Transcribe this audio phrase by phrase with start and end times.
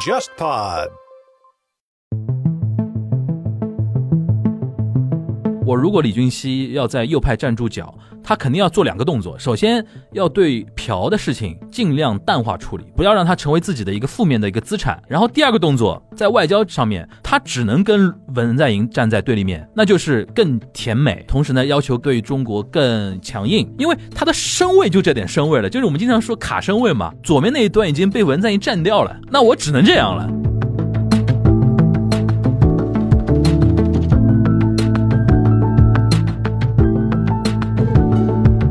[0.00, 0.90] JustPod。
[5.70, 7.94] 我如果李俊熙要在右派站住脚，
[8.24, 9.38] 他肯定要做两个动作。
[9.38, 15.00] 首先，要对嫖的事情尽量淡化处理，不要让他成为自己的一个负面的一个资产。
[15.06, 21.24] 然后，第二个动作，在外交上面，他只能跟文在寅站在对立面，那就是更甜美。
[21.28, 27.14] 同时呢，要求对中国更强硬，因为他的身位就这点身位了，就是我们经常说卡身位嘛。
[27.22, 30.49] 左面那一端已经被文在寅占掉了，那我只能这样了。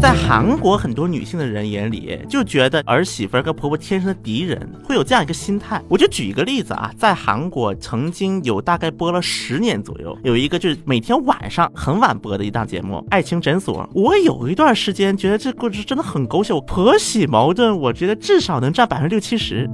[0.09, 5.79] 在韩国很多女性的人眼里，就觉得儿媳妇儿跟婆婆天生的敌人，会有这样一个心态。
[5.87, 13.83] 我就举一个例子啊，在韩国曾经有大概播了十年左右，有一个就是每天晚上很晚播的一档节目《爱情诊所》。
[13.93, 19.69] 我有一段时间觉得这故事真的很狗血，婆媳矛盾，我觉得至少能占百分之六七十。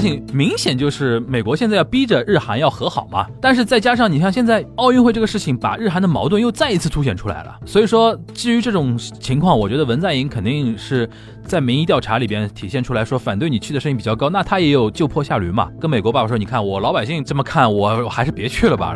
[0.00, 7.54] 事情明显就是美国现在要逼着日韩要和好嘛，但是再加上你像现在奥运会这个事情，把日韩的矛盾又再一次凸显出来了。
[7.66, 11.06] 所以说，基于这种情况，我觉得文在寅肯定是
[11.44, 18.94] 在民意调查里边体现出来说反对你去的声音比较高，那他也有就坡下驴嘛，跟美国爸爸说，你看我老百姓这么看，我还是别去了吧。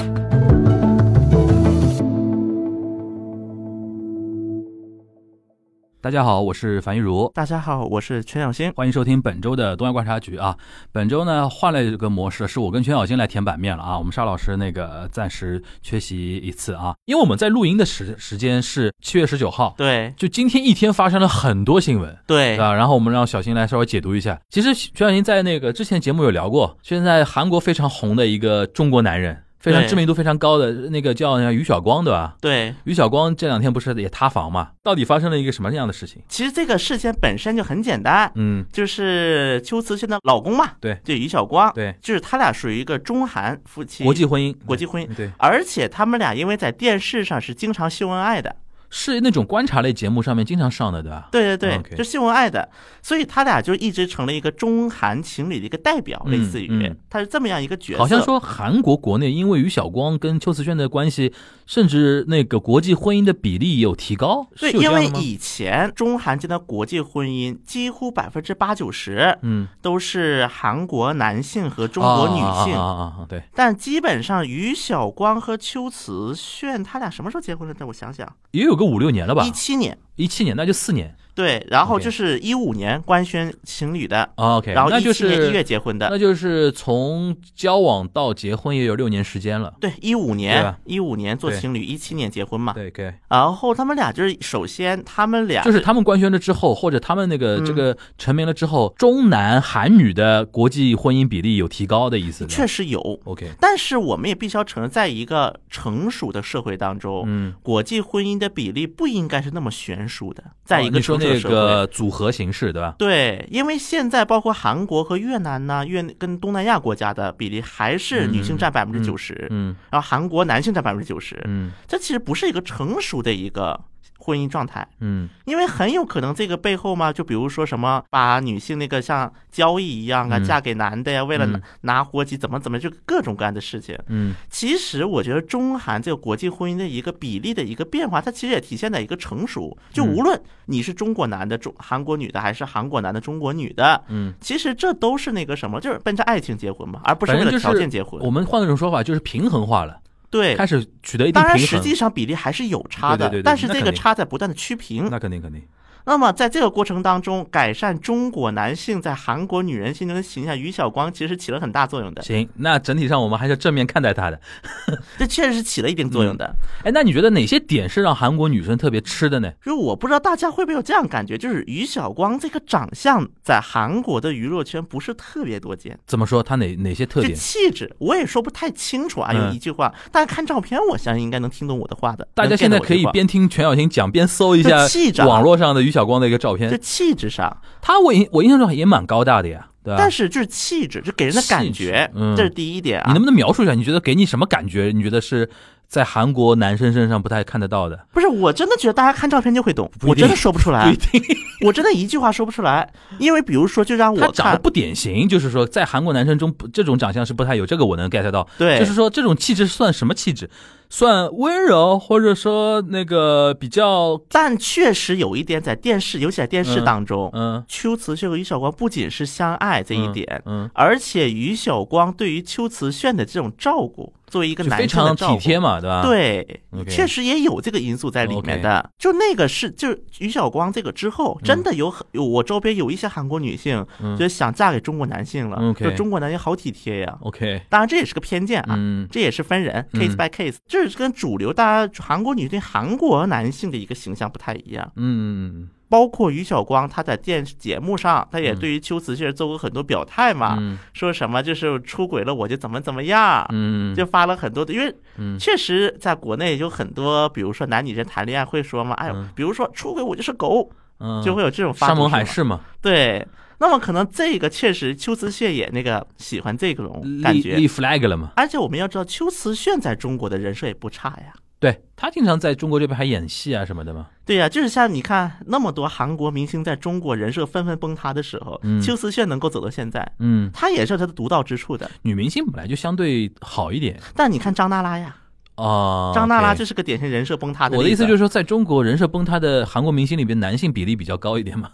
[6.04, 7.32] 大家好，我是樊一茹。
[7.34, 8.70] 大家好，我是全小新。
[8.74, 10.54] 欢迎收听本周的东亚观察局啊。
[10.92, 13.96] 本周呢换了一个模式，是我跟全小新来填版面了啊。
[13.96, 22.74] 我们沙老师那个暂时缺席一次啊，因为我们在录音的时时间是七月十九号，对，就今天一天发生了很多新闻，对啊。
[22.74, 24.38] 然后我们让小新来稍微解读一下。
[24.50, 29.43] 其实全小新在那个之前节目有聊过，现在韩国非常红的一个中国男人。
[29.64, 32.36] 非常知名度非常高的那个叫于晓光，对吧？
[32.38, 34.72] 对，于晓光这两天不是也塌房嘛？
[34.82, 36.20] 到底发生了一个什么样的事情？
[36.28, 48.54] 其实这个事件本身就很简单，嗯，就是秋瓷炫的老公嘛，对，就于晓光，对，就是他俩属于一个中韩夫妻，国际婚姻，国际婚姻，对，而且他们俩因为在电视上是经常秀恩爱的。
[48.96, 51.28] 是那种观察类节目上面经常上的，对吧？
[51.32, 52.70] 对对对，就新闻爱的，
[53.02, 57.98] 所以他俩就一直成了一个中韩情侣的一个代表，类似于他是这么样一个角色。
[57.98, 61.34] 好像说韩国国内因为于晓光跟邱瓷炫的关系，
[61.66, 64.46] 甚至那个国际婚姻的比例有提高。
[64.56, 73.42] 对，因为以前中韩间的国际婚姻几乎百分之八九十，嗯，都是韩国男性和中国女性啊啊对。
[73.56, 77.74] 但基本上于晓光和邱瓷炫他俩什么时候结婚的？
[77.76, 78.83] 让我想想，也有个。
[78.84, 79.44] 五六年了吧？
[79.44, 81.16] 一七年，一七年，那就四年。
[81.34, 89.74] 对，然后就是一五年官宣情侣的，OK，然后一七年一月结婚的，那就是从交往到结婚也有六年时间了。
[89.80, 92.72] 对，一五年，一五年做情侣，一七年结婚嘛。
[92.72, 93.12] 对，对。
[93.28, 102.46] 然后他们俩就是，首先他们俩就是他们官宣了之后，或者他们那个这个成名了之后，中男韩女的国际婚姻比例有提高的意思。
[102.46, 103.50] 确实有，OK。
[103.58, 110.44] 但是我们也必须要承认，在一个成熟的社会当中，嗯，国际婚姻的比例不应该是那么悬殊的。
[110.64, 112.94] 在一个说那个组合形式，对吧？
[112.98, 123.80] 对，因为现在包括韩国和越南呢，越跟东南亚国家的比例还是女性占百分之九十，嗯，然后韩国男性占百分之九十，嗯，这其实不是一个成熟的一个。
[124.24, 131.46] 婚姻状态，嗯，因为很有可能这个背后嘛，就比如说什么，把女性那个像交易一样啊，嫁给男的呀，为了
[131.82, 148.18] 拿国籍怎么怎么，就各种各样的事情，嗯，其实我觉得中韩这个国际婚姻的一个比例的一个变化，它其实也体现在一个成熟，就无论你是中国男的中韩国女的，还是韩国男的中国女的，嗯，其实这都是那个什么，就是奔着爱情结婚嘛，而不是为了条件结婚。
[148.22, 150.00] 我们换一种说法，就是平衡化了。
[150.34, 151.44] 对，开始取得一定平衡。
[151.44, 155.08] 当然，实际上比例还是有差的，但是这个差在不断的趋平。
[155.08, 155.62] 那肯定，肯定。
[156.06, 162.22] 那么，在这个过程当中，改善中国男性在韩国女人心中的形象，于晓光其实起了很大作用的。
[162.22, 164.38] 行，那整体上我们还是正面看待他的，
[165.18, 166.54] 这确实是起了一定作用的。
[166.82, 169.50] 哎，那你觉得哪些点是让韩国女生特别吃的呢？
[169.64, 175.98] 就我不知道大家会不会有这样感觉，就是于晓光这个长相在韩国的娱乐圈不是特别多见。
[176.06, 176.42] 怎么说？
[176.42, 177.34] 他哪哪些特点？
[177.34, 179.32] 气质，我也说不太清楚啊。
[179.32, 182.28] 有一句话，大家看照片，我相信应该能听懂我的话的。
[182.34, 186.78] 大家现在可以边听全小新讲，边搜一下网络上的于晓光的一个照片。
[186.82, 189.96] 气质上，他我印我印象中也蛮高大的呀，对吧？
[189.98, 193.04] 但是就是气质，就给人的感觉，这是第一点啊。
[193.06, 193.74] 你能不能描述一下？
[193.74, 194.90] 你觉得给你什么感觉？
[194.94, 195.48] 你觉得是
[195.86, 198.06] 在韩国男生身上不太看得到的？
[198.12, 200.92] 不是，我真的觉得大家看照片就会懂，我真的说不出来，
[201.64, 202.92] 我真的一句话说不出来。
[203.18, 207.64] 因为比如说，就让我长得不典型，就是说在韩国男生中，这种长相是不太有。
[207.64, 208.46] 这个我能 get 到。
[208.58, 210.50] 对，就是说这种气质算什么气质？
[210.88, 228.90] 算温柔，或者说那个比较但确实有一点在电视，尤其在电视当中，嗯秋瓷炫和于晓光不仅是相爱这一点，嗯，而且于晓光对于秋瓷炫的这种照顾，作为一个男就非常生的照顾，体贴嘛，对吧？，对确实也有这个因素在里面的。
[228.98, 234.16] 就那个是，就于晓光这个之后，真的有很有我周边有一些韩国女性，嗯。
[234.16, 237.18] 就想嫁给中国男性了就中国男性好体贴呀。
[237.20, 238.74] ，OK，当然这也是个偏见啊。
[238.76, 239.06] 嗯。
[239.10, 244.90] 这也是分人嗯，case by case，这是跟主流大家韩国女对韩国男性的一个形象不太一样。
[244.96, 245.68] 嗯。
[245.86, 250.76] 包括于晓光，他在电视节目上，他也嗯对于秋瓷确实做过很多表态嘛，嗯。
[250.92, 255.38] 说什么就是出轨了我就怎么怎么样，嗯，就发了很多的，因为嗯。
[255.38, 261.22] 确实在国内有很多，比如说男女生谈恋爱会说嘛，哎呦嗯，比如说出轨我就是狗，嗯。
[261.22, 263.24] 就会有这种发山盟海誓嘛，对。
[263.64, 268.32] 那么可能这个确实秋瓷炫也那个喜欢这种感觉立立，flag 了嘛。
[268.36, 271.32] 而且我们要知道秋瓷炫在中国的人设也不差呀。
[271.58, 274.08] 对他经常在中国这边还演戏啊什么的嘛。
[274.26, 281.90] 对呀、就是像你看那么多韩国明星在中国人设纷纷崩塌的时候，嗯秋瓷炫能够走到现在，嗯，他也是有他的独到之处的。
[282.02, 285.16] 女明星本来就相对好一点但你看张娜拉呀，
[285.54, 286.12] 啊。
[286.14, 287.78] 张娜拉就是个典型人设崩塌的。
[287.78, 291.70] 我的意思就是是说，在中国人设崩塌的韩国明星里边，男性比例比较高一点嘛。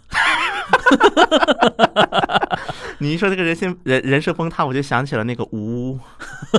[2.99, 5.97] 你一说这个人性人人设崩塌，我就想起了那个吴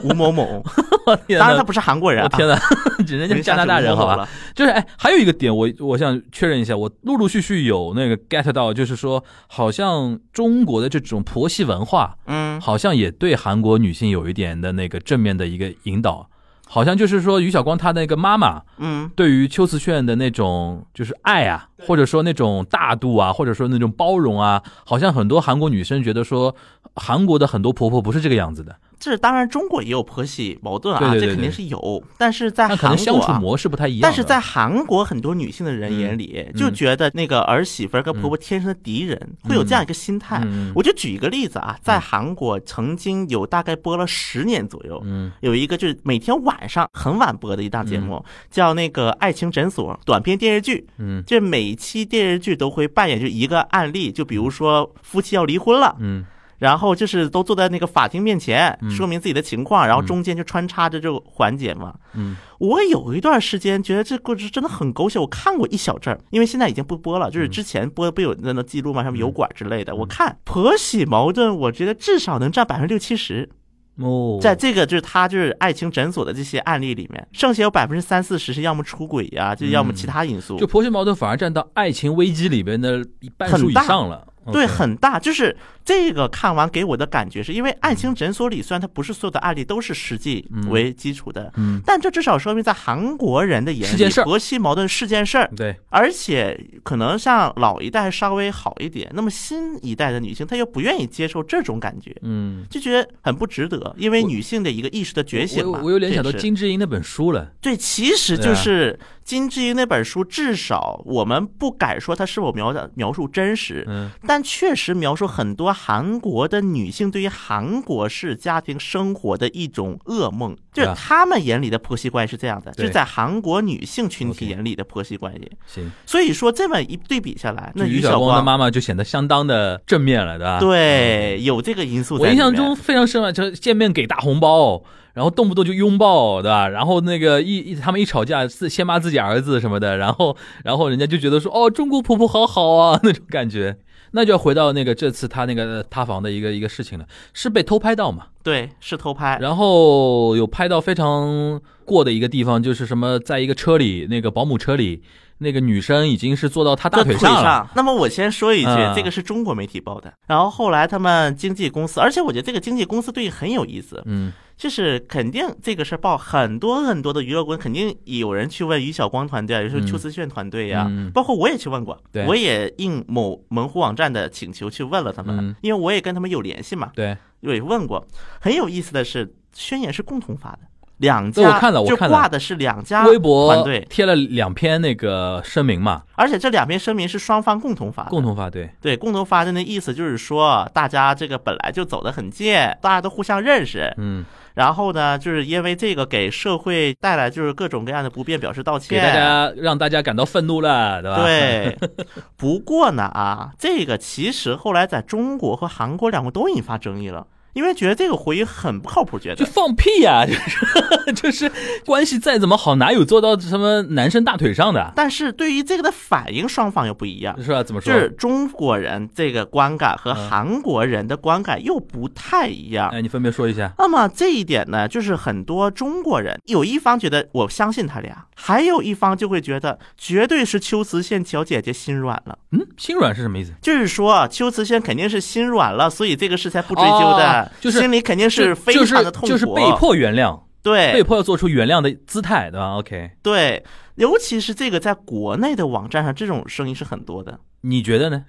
[0.02, 0.62] 吴某某，
[1.28, 2.58] 天当然他不是韩国人、啊，我天哪，
[3.06, 4.16] 人家是加拿大人好吧？
[4.16, 4.28] 吧？
[4.54, 16.28] 就是哎，还有一个点，我我想确认一下，我陆陆续续有那个 get 到，就是说，好像中国的这种婆媳文化，嗯，好像也对韩国女性有一点的那个正面的一个引导。
[16.74, 26.56] 好像就是说，于晓光他那个妈妈嗯，对于秋瓷炫的那种就是爱啊，或者说那种大度啊，或者说那种包容啊，好像很多韩国女生觉得说，
[26.96, 33.38] 韩国的很多婆婆不是这个样子的，这当然中国也有婆媳矛盾啊，对对对这肯定是有，但是在韩国、能相处啊。
[33.40, 34.00] 模式不太一样。
[34.02, 40.40] 但是在韩国很多女性的人眼里，嗯就觉得那个儿媳妇儿跟婆婆天生的敌人，会有这样一个心态。
[40.44, 50.86] 嗯我就举一个例子啊，在韩国曾经有大概播了十年左右，嗯有一个就是每天晚上很晚播的一档节目，叫那个《爱情诊所》短篇电视剧。
[50.98, 56.24] 嗯这每期电视剧都会扮演就一个案例，就比如说夫妻要离婚了，嗯
[56.62, 61.92] 然后就是都坐在那个法庭面前嗯说明自己的情况，然后中间就穿插着这个环节嘛。
[62.14, 69.92] 嗯我有一段时间觉得这故事真的很狗血，我看过一小阵儿，因为现在已经不播了，就是之前播不有那个记录嘛，什么油管之类的。
[69.96, 73.50] 我看婆媳矛盾，我觉得至少能占百分之六七十，
[73.96, 80.56] 哦，在这个就是他就是爱情诊所的这些案例里面，剩下有百分之三四十是要么出轨呀、就要么其他因素。
[80.56, 84.24] 就婆媳矛盾反而占到爱情危机里边的一半数以上了。
[84.50, 85.18] 对，很大。
[85.18, 85.54] 就是
[85.84, 95.50] 这个看完给我的感觉是，因为爱情诊所里虽然它不是所有的案例都是实际为基础的，嗯，但这至少说明在韩国人的眼里，婆媳矛盾是件事儿。
[95.56, 105.78] 对，而且可能像老一代稍微好一点，那么新一代的女性她又不愿意接受这种感觉，嗯，就觉得很不值得，因为女性的一个意识的觉醒嘛。
[105.78, 107.52] 我我有联想到金智英那本书了。
[107.60, 125.50] 对，其实就是金智英那本书，至少我们不敢说它是否描描述真实，嗯但确实描述很多韩国的女性对于韩国式家庭生活的一种噩梦，就是对啊她们眼里的婆媳关系是这样的，就是在韩国女性群体眼里的婆媳关系。
[125.66, 130.60] 行，所以说这么一对比下来，那于晓光的妈妈就显得相当的正面了，对吧？
[130.60, 134.82] 对有这个因素我印象中非常深啊，就见面给大红包，
[135.14, 136.68] 然后动不动就拥抱，对吧？
[136.68, 143.76] 然后那个一一他们一吵架，自先骂自己儿子什么的，然后然后人家就觉得说，哦，中国婆婆好好啊 那种感觉。
[144.12, 148.26] 那就要回到那个这次他那个塌房的一个一个事情了，是被偷拍到嘛？
[148.42, 155.02] 对是偷拍，然后有拍到非常过的一个地方，就是什么，在一个车里，那个保姆车里，
[155.38, 157.70] 那个女生已经是坐到他大腿在上了。
[157.74, 160.12] 那么我先说一句，嗯这个是中国媒体报的。
[160.26, 169.86] 然后后来他们经纪公司，而且我觉得这个经纪公司对很有意思，嗯就是肯定这个事儿报很多很多的娱乐公司，肯定有人去问于晓光团队啊，有时候嗯。
[169.88, 171.10] 邱思炫团队呀、嗯。
[171.10, 175.56] 包括我也去问过，我也应某门户网站的请求去问了他们，嗯。
[175.62, 178.06] 因为我也跟他们有联系嘛，对，我也问过。
[178.40, 180.58] 很有意思的是，宣言是共同发的，
[180.98, 199.12] 两家我看了我看了就挂的是两家微博团队，贴了两篇那个声明嘛，而且这两篇声明是双方共同发的，共同发对，对，共同发的那意思就是说，大家这个本来就走得很近，大家都互相认识，嗯，然后呢，就是因为这个给社会带来就是各种各样的不便，表示道歉给歉。
[199.12, 201.78] 大家让大家感到愤怒了，对吧？，对，
[202.36, 207.26] 不过呢啊，这个其实后来在中国和韩国两国都引发争议了。
[207.52, 209.46] 因为觉得这个回应很不靠谱，觉得就。
[209.46, 211.52] 放屁呀、 就是就是
[211.84, 217.36] 关系再怎么好，哪有坐到什么男生大腿上的，但是对于这个的反应，双方又不一样。
[217.42, 217.62] 是吧？
[217.62, 217.92] 怎么说？
[217.92, 222.88] 就是中国人这个观感和嗯韩国人的观感又不太一样。
[222.90, 223.72] 哎，你分别说一下。
[223.78, 232.38] 那么这一点呢，就是很多中国人有一方觉得我相信他俩，还有一方就会觉得绝对是秋瓷炫小姐姐心软了。
[232.52, 233.52] 嗯，心软是什么意思？
[233.60, 243.64] 就是说，秋瓷炫肯定是心软了，所以这个事才不追究的，哦就是心里肯定是非常的痛苦，就是被迫原谅，对被迫要做出原谅的姿态，对吧？OK，对，
[243.96, 247.38] 尤其是这个在国内的网站上，这种声音是很多的。
[247.62, 248.24] 你觉得呢？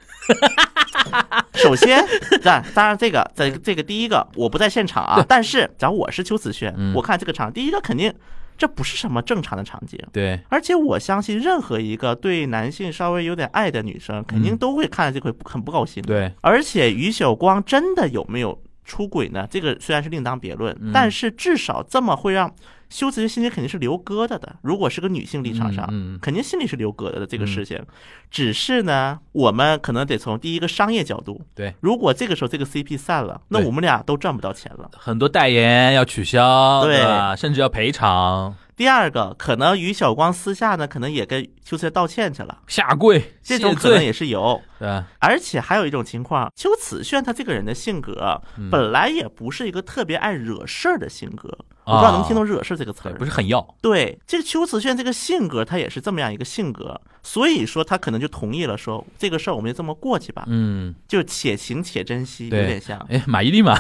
[1.56, 2.04] 首先，
[2.44, 8.14] 当当然这个在这个第一个我不在现场啊，但是假如我是邱子轩，嗯我看这个场，第一个肯定
[8.58, 10.00] 这不是什么正常的场景。
[10.12, 16.02] 对，而且我相信，任何一个对男性稍微有点爱的女生，肯定嗯都会看这回很不高兴。
[16.04, 19.48] 对，而且于晓光真的有没有出轨呢？
[19.50, 22.54] 这个虽然是另当别论，嗯但是至少这么会让
[22.90, 24.56] 修辞心里肯定是留疙瘩的。
[24.62, 27.82] 如果是个女性立场上，嗯嗯肯定心里是留疙瘩的这个事情。
[28.30, 34.92] 只是呢，我们可能得从第一个商业角度，对，如果这个时候这个 CP 散了，那我们俩都赚不到钱了。
[34.98, 37.36] 很多代言要取消，对对吧？
[37.36, 44.60] 甚至要赔偿、第二个，可能于晓光私下呢，可能也跟秋瓷道歉去了，下跪、这种可能，也是有。
[44.80, 45.04] 对？
[45.20, 48.70] 而且还有一种情况，秋瓷炫他这个人的性格嗯。
[48.70, 51.50] 本来也不是一个特别爱惹事儿的性格，
[51.86, 53.18] 我不知道能听懂“惹事”这个词对，儿。
[53.18, 63.80] 不是很要，对，这个秋瓷炫这个性格，他也是这么样一个性格，所以说他可能就同意了说，这个事儿我们就这么过去吧，嗯，就且行且珍惜，有点像，哎，马伊琍嘛，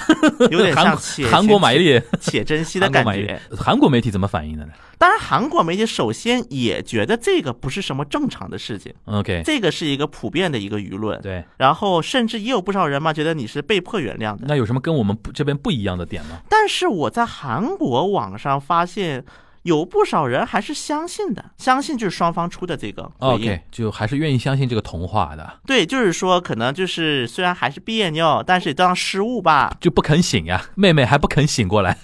[0.49, 3.39] 有点像 且韩国马伊琍琍且珍惜的感觉。
[3.51, 11.19] 琍，韩国媒体怎么反应的呢当然，韩国媒体首先也觉得这个不是什么正常的事情，？OK，这个是一个普遍的一个舆论。
[11.21, 14.45] 对，然后甚至也有不少人嘛，觉得你是被迫原谅的。
[14.47, 16.39] 那有什么跟我们不这边不一样的点吗？
[16.47, 19.25] 但是我在韩国网上发现，
[19.63, 23.09] 有不少人还是相信的，相信就是双方出的这个。
[23.19, 31.97] OK，就还是愿意相信这个童话的，对，就是说可能就是虽然还是别扭，但是也当失误吧，就不肯醒呀，妹妹还不肯醒过来，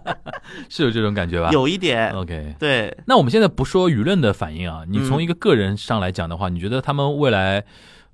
[0.68, 1.50] 是有这种感觉吧？
[1.52, 2.10] 有一点。
[2.12, 2.54] OK。
[2.58, 7.64] 对，那我们现在不说舆论的反应啊，你从嗯一个个人上来讲的话，你觉得他们未来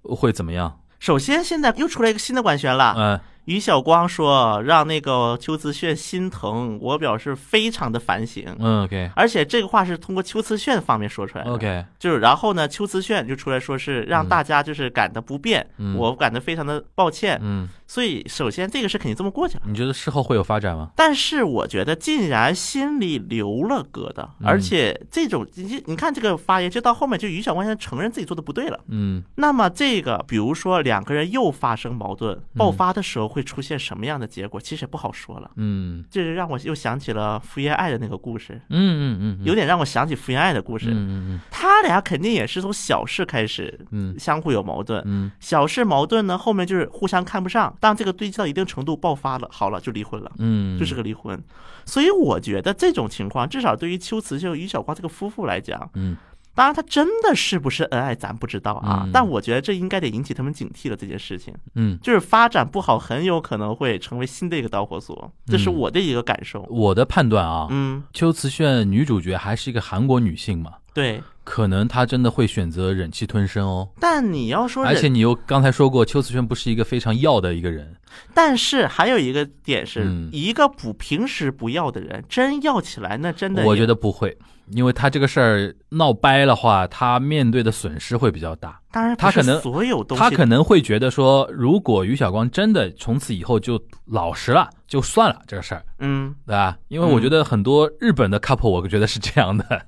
[0.03, 0.81] 会怎么样？
[0.99, 8.45] 首先现在又出来一个新的官宣了，嗯，于晓光说让那个邱子炫心疼，我表示非常的反省。
[8.59, 11.51] 嗯，OK 而且这个话是通过邱慈炫方面说出来的。
[11.53, 17.39] OK，就是然后呢，邱慈炫就出来说是让大家就是感到不便，嗯我感到非常的抱歉。
[17.43, 19.63] 嗯，所以首先这个事肯定这么过去了。
[19.67, 20.91] 你觉得事后会有发展吗？
[20.97, 28.81] 但是我觉得，既然心里留了疙瘩，嗯而且这种你你看这个发言，就到后面就于小光现在承认自己做的不对了。
[28.89, 35.51] 嗯那么这个，比如说两个人又发生矛盾，爆发的时候会出现什么样的结果，其实也不好说了。
[35.57, 40.91] 嗯这是让我又想起了福原爱的那个故事，嗯嗯嗯，有点让我想起福原爱的故事。
[40.91, 50.31] 嗯嗯嗯他俩肯定也是从小事开始嗯相互有矛盾，嗯小事矛盾呢，后面就是互相看不上，当这个堆积到一定程度爆发了，好了就离婚了。
[50.39, 51.43] 嗯，就是个离婚，
[51.85, 56.17] 所以我觉得这种情况，至少对于秋瓷秀、于小光这个夫妇来讲，嗯
[56.55, 59.03] 当然他真的是不是恩爱，咱不知道啊。
[59.05, 60.97] 嗯但我觉得这应该得引起他们警惕了。
[60.97, 66.63] 这件事情嗯，就是发展不好，很有可能会成为新的一个导火索，这是嗯我的一个感受。
[66.71, 71.23] 我的判断啊，嗯，秋瓷炫女主角还是一个韩国女性嘛，对。
[71.47, 73.89] 可能他真的会选择忍气吞声哦。
[74.01, 77.95] 但你要说，而且你又刚才说过，邱瓷炫不是一个非常要的一个人，
[78.35, 84.37] 但是还有一个点是，嗯一个不平时不要的人，真要起来，那真的我觉得不会，
[84.73, 88.81] 因为他这个事儿闹掰的话，他面对的损失会比较大。
[88.91, 96.77] 当然他可能所有东西，他可能会觉得说，如果于晓光真的从此以后就老实了，就算了这个事儿，嗯对吧？
[96.89, 99.87] 因为我觉得很多日本的 couple，我觉得是这样的。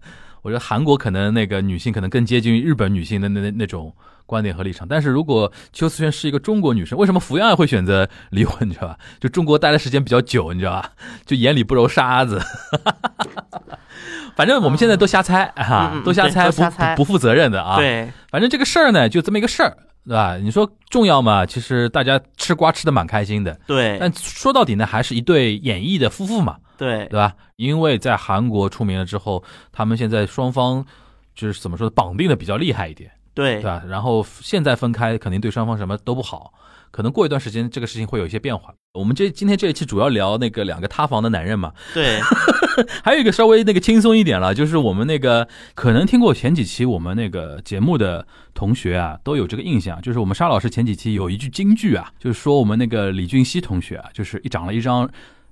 [0.48, 4.88] 我觉得韩国可能那个女性可能更接近于日本女性的那那那种观点和立场。
[4.88, 8.66] 但是如果邱思璇是一个中国女生，为什么福原爱会选择离婚？
[8.66, 8.96] 你知道吧？
[9.20, 10.92] 就中国待的时间比较久，你知道吧？
[11.26, 12.40] 就眼里不揉沙子。
[14.34, 19.76] 反正我们现在都瞎猜啊，都瞎猜，不不不负责任的啊。，对，反正这个事儿呢，就这么一个事儿，
[20.06, 20.38] 对吧？
[20.38, 21.44] 你说重要嘛？
[21.44, 26.56] 其实大家吃瓜吃的蛮开心的，对但说到底呢，还是一对演艺的夫妇嘛。
[26.78, 27.34] 对对吧？
[27.56, 29.42] 因为在韩国出名了之后，
[29.72, 30.86] 他们现在双方
[31.34, 33.82] 就是怎么说，绑定的比较厉害一点，对对吧？
[33.86, 36.54] 然后现在分开，肯定对双方什么都不好，
[36.90, 38.72] 可能过一段时间这个事情会有一些变化。
[38.94, 42.18] 我们这今天这一期主要聊那个两个塌房的男人嘛，对，
[43.04, 55.08] 还有一个稍微那个轻松一点了，就是我们那个可能听过前几期我们那个节目的同学啊，都有这个印象，就是我们沙老师前几期有一句金句啊，就是说我们那个李俊熙同学啊，就是一长了一张。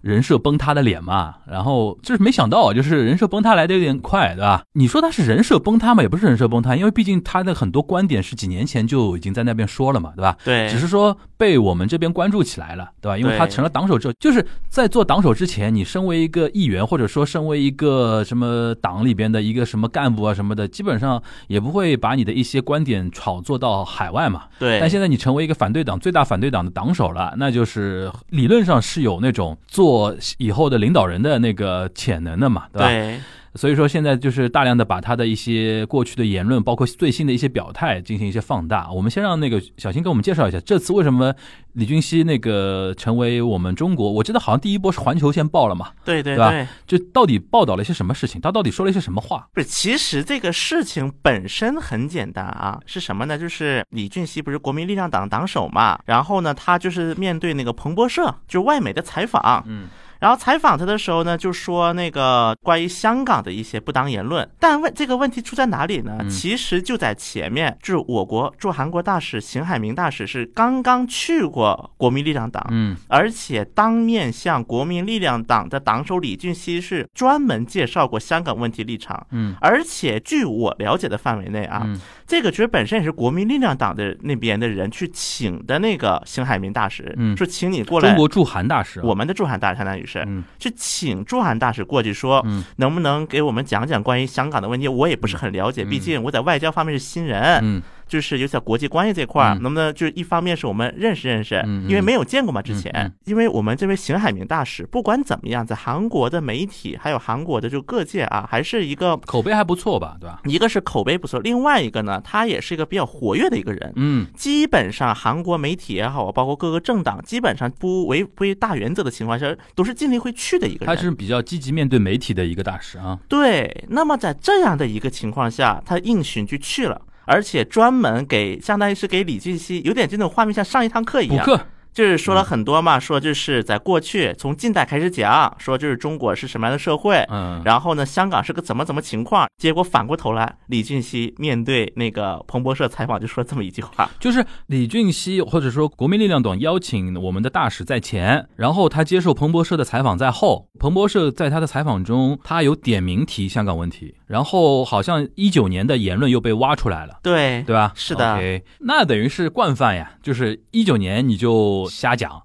[0.06, 4.62] 人设崩塌的脸嘛，然后就是没想到，就是人设崩塌来的有点快，对吧？
[4.72, 10.36] 你说他是人设崩塌嘛，也不是人设崩塌，因为毕竟他的很多观点是几年前就已经在那边说了嘛，对吧？
[10.44, 13.18] 对，只是说被我们这边关注起来了，对吧？
[13.18, 24.44] 因为他成了党首之后，就是在做党首之前，你身为一个议员，或者说身为一个什么党里边的一个什么干部啊什么的，基本上也不会把你的一些观点炒作到海外嘛。
[24.60, 24.78] 对。
[24.78, 29.95] 但现在你成为一个反对党最大反对党的党首了，那就是理论上是有那种做。
[29.96, 32.80] 我以后的领导人的那个潜能的嘛，对
[33.18, 33.24] 吧？
[33.56, 38.90] 所以说现在就是大量的把他的一些过去的言论，包括最新的一些表态进行一些放大。
[38.92, 41.34] 我们先让那个小新给我们介绍一下，这次为什么
[41.72, 44.10] 李俊熙那个成为我们中国？
[44.10, 46.68] 我记得好像第一波是环球先报了嘛，对对对吧？
[46.86, 48.40] 就到底报道了一些什么事情？
[48.40, 49.48] 他到底说了一些什么话？
[49.54, 53.38] 不是，其实这个事情本身很简单啊，是什么呢？
[53.38, 59.86] 就是李俊熙不是国民力量党党首嘛，然后呢，他就是面对那个彭博社，就是外媒的采访，嗯。
[60.26, 64.48] 然后采访他的时候呢，就说那个关于香港的一些不当言论。
[64.58, 66.18] 但问这个问题出在哪里呢？
[66.28, 81.86] 其实就在前面，就是我国驻韩国大使邢海明大使是刚刚去过国民力量党，嗯，而且当面向国民力量党的党首李俊熙是专门介绍过香港问题立场，嗯，而且据我了解的范围内啊。
[82.26, 88.08] 这个其实本身也是国民力量党的那边的人去请的那个邢海明大使，嗯，说请你过来。
[88.08, 94.86] 中国驻韩大使，我们的驻韩大使相当于是，嗯，去请驻韩大使过去说，嗯，能不能给我们讲讲关于香港的问题？
[94.88, 97.82] 我也不是很了解，毕竟我在外交方面是新人，嗯。
[98.06, 110.40] 就是有些国际关系这块儿，能不能就是一方面是我们认识认识，因为没有见过嘛之前，因为我们这位邢海明大使不管怎么样，在韩国的媒体还有韩国的就各界啊，还是一个口碑还不错吧，对吧？
[110.44, 120.94] 一个是口碑不错，另外一个呢，他也是一个比较活跃的一个人，嗯，基本上韩国媒体也好，包括各个政党，基本上不违背大原则的情况下，都是尽力会去的一个人。
[120.94, 123.18] 他是比较积极面对媒体的一个大使啊。
[123.28, 127.00] 对，那么在这样的一个情况下，他应询就去了。
[127.26, 131.44] 而且专门给，相当于是给李俊熙，有点这种画面，像上一堂课一样。
[131.44, 131.60] 补课。
[131.96, 157.92] 就是说了很多嘛，说就是在过去从近代开始讲，说就是中国是什么样的社会，嗯，然后呢，香港是个怎么怎么情况，结果反过头来，李俊熙面对那个彭博社采访就说这么一句话，就是李俊熙或者说国民力量党邀请我们的大使在前，然后他接受彭博社的采访在后，彭博社在他的采访中，他有点名提香港问题，然后好像一九年的言论又被挖出来了，对对吧？
[157.94, 158.38] 是的，
[158.80, 161.88] 那等于是惯犯呀，就是一九年你就。
[161.90, 162.42] 瞎讲，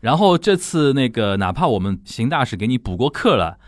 [0.00, 3.58] 然后这次那个哪怕我们邢大使给你补过课了，